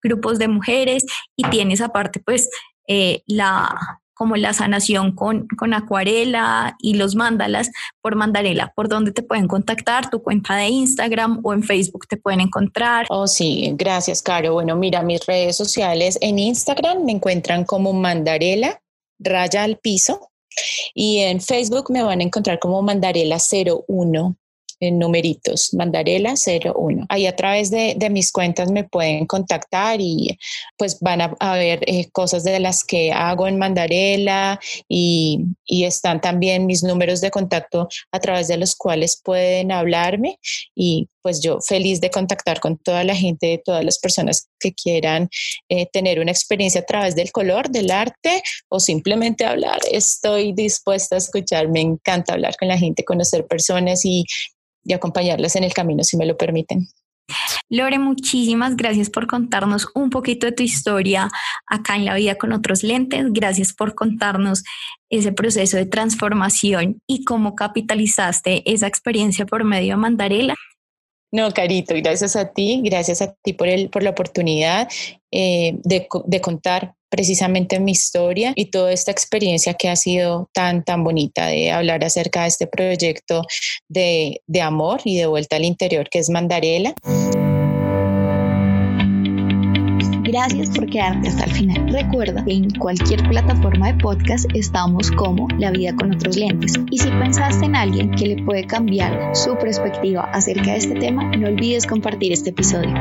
grupos 0.02 0.38
de 0.40 0.48
mujeres 0.48 1.06
y 1.36 1.44
tienes 1.50 1.82
aparte 1.82 2.22
pues 2.24 2.50
eh, 2.88 3.24
la, 3.26 4.00
como 4.18 4.36
la 4.36 4.54
sanación 4.54 5.14
con, 5.14 5.48
con 5.58 5.74
acuarela 5.74 6.76
y 6.80 6.96
los 6.96 7.16
mandalas 7.16 7.72
por 8.02 8.16
mandarela, 8.16 8.74
por 8.76 8.90
dónde 8.90 9.12
te 9.12 9.24
pueden 9.24 9.48
contactar, 9.48 10.10
tu 10.10 10.22
cuenta 10.24 10.56
de 10.56 10.68
Instagram 10.68 11.42
o 11.44 11.54
en 11.54 11.64
Facebook 11.64 12.08
te 12.08 12.18
pueden 12.18 12.42
encontrar. 12.42 13.06
Oh, 13.10 13.28
sí, 13.28 13.74
gracias, 13.76 14.22
Caro. 14.22 14.54
Bueno, 14.54 14.76
mira, 14.76 15.04
mis 15.04 15.26
redes 15.26 15.56
sociales 15.56 16.18
en 16.22 16.40
Instagram 16.40 17.06
me 17.06 17.14
encuentran 17.14 17.64
como 17.64 17.94
mandarela, 17.94 18.82
raya 19.20 19.64
al 19.64 19.78
piso. 19.78 20.32
Y 20.96 21.20
en 21.20 21.40
Facebook 21.40 21.92
me 21.92 22.02
van 22.02 22.20
a 22.20 22.24
encontrar 22.24 22.58
como 22.58 22.82
Mandarela01 22.82 23.86
en 24.28 24.47
numeritos, 24.80 25.74
Mandarela 25.74 26.36
01. 26.36 27.06
Ahí 27.10 27.26
a 27.26 27.36
través 27.36 27.72
de, 27.72 27.96
mis 28.10 28.32
cuentas 28.32 28.72
me 28.72 28.84
pueden 28.84 29.26
contactar 29.26 30.00
y 30.00 30.38
pues 30.78 31.00
van 31.02 31.22
a, 31.22 31.54
ver 31.56 31.82
eh, 31.88 32.10
cosas 32.12 32.44
de 32.44 32.60
las 32.60 32.84
que 32.84 33.12
hago 33.12 33.48
en 33.48 33.58
Mandarela 33.58 34.60
y, 34.88 35.46
y, 35.66 35.84
están 35.84 36.22
también 36.22 36.66
mis 36.66 36.84
números 36.84 37.22
de 37.22 37.32
contacto 37.32 37.90
a 38.12 38.20
través 38.20 38.48
de 38.48 38.58
los 38.58 38.76
cuales 38.76 39.20
pueden 39.24 39.72
hablarme 39.72 40.40
y 40.74 41.10
pues 41.28 41.42
yo 41.42 41.60
feliz 41.60 42.00
de 42.00 42.10
contactar 42.10 42.62
con 42.62 42.78
toda 42.78 43.04
la 43.04 43.14
gente, 43.14 43.62
todas 43.66 43.84
las 43.84 44.00
personas 44.00 44.48
que 44.62 44.74
quieran 44.74 45.28
eh, 45.68 45.86
tener 45.92 46.22
una 46.22 46.32
experiencia 46.32 46.80
a 46.80 46.86
través 46.86 47.16
del 47.16 47.34
color, 47.34 47.70
del 47.70 47.92
arte 47.92 48.42
o 48.70 48.80
simplemente 48.80 49.46
hablar. 49.46 49.82
Estoy 49.92 50.54
dispuesta 50.54 51.16
a 51.16 51.18
escuchar, 51.18 51.68
me 51.68 51.82
encanta 51.82 52.32
hablar 52.32 52.56
con 52.58 52.70
la 52.70 52.78
gente, 52.78 53.04
conocer 53.04 53.46
personas 53.46 54.06
y 54.06 54.24
y 54.88 54.94
acompañarles 54.94 55.56
en 55.56 55.64
el 55.64 55.74
camino, 55.74 56.04
si 56.04 56.18
me 56.18 56.26
lo 56.26 56.38
permiten. 56.38 56.88
Lore, 57.70 58.00
muchísimas 58.00 58.78
gracias 58.78 59.10
por 59.10 59.28
contarnos 59.28 59.90
un 59.94 60.10
poquito 60.10 60.46
de 60.46 60.54
tu 60.54 60.64
historia 60.64 61.30
acá 61.68 61.98
en 61.98 62.06
la 62.06 62.16
vida 62.16 62.36
con 62.36 62.54
otros 62.54 62.82
lentes. 62.84 63.26
Gracias 63.34 63.74
por 63.74 63.94
contarnos 63.94 64.64
ese 65.10 65.34
proceso 65.34 65.76
de 65.76 65.86
transformación 65.86 67.02
y 67.06 67.26
cómo 67.26 67.56
capitalizaste 67.56 68.64
esa 68.72 68.88
experiencia 68.88 69.46
por 69.46 69.66
medio 69.66 69.96
de 69.96 69.98
Mandarela. 69.98 70.56
No, 71.32 71.52
Carito, 71.52 71.94
gracias 71.96 72.36
a 72.36 72.52
ti, 72.54 72.82
gracias 72.84 73.22
a 73.22 73.34
ti 73.44 73.54
por, 73.54 73.68
el, 73.68 73.90
por 73.90 74.04
la 74.04 74.12
oportunidad 74.12 74.88
eh, 75.32 75.74
de, 75.84 76.08
de 76.26 76.42
contar 76.42 76.96
precisamente 77.10 77.80
mi 77.80 77.92
historia 77.92 78.54
y 78.56 78.66
toda 78.66 78.92
esta 78.92 79.12
experiencia 79.12 79.74
que 79.74 79.90
ha 79.90 79.96
sido 79.96 80.50
tan, 80.54 80.84
tan 80.84 81.04
bonita 81.04 81.48
de 81.48 81.72
hablar 81.72 82.04
acerca 82.04 82.44
de 82.44 82.48
este 82.50 82.68
proyecto 82.68 83.44
de, 83.88 84.42
de 84.48 84.62
amor 84.62 85.02
y 85.04 85.18
de 85.18 85.26
vuelta 85.26 85.56
al 85.56 85.66
interior 85.66 86.10
que 86.10 86.20
es 86.20 86.30
Mandarela. 86.30 86.94
Gracias 90.28 90.72
por 90.72 90.88
quedarte 90.88 91.30
hasta 91.30 91.46
el 91.46 91.52
final. 91.52 91.88
Recuerda 91.90 92.44
que 92.44 92.52
en 92.52 92.70
cualquier 92.72 93.24
plataforma 93.30 93.94
de 93.94 93.98
podcast 93.98 94.46
estamos 94.54 95.10
como 95.12 95.48
La 95.58 95.72
vida 95.72 95.96
con 95.96 96.14
otros 96.14 96.36
lentes. 96.36 96.74
Y 96.92 96.98
si 96.98 97.10
pensaste 97.12 97.66
en 97.66 97.78
alguien 97.78 98.12
que 98.12 98.28
le 98.28 98.44
puede 98.44 98.68
cambiar 98.68 99.34
su 99.34 99.58
perspectiva 99.58 100.30
acerca 100.34 100.72
de 100.72 100.78
este 100.80 100.96
tema, 100.96 101.32
no 101.38 101.48
olvides 101.48 101.88
compartir 101.88 102.34
este 102.34 102.50
episodio. 102.50 102.94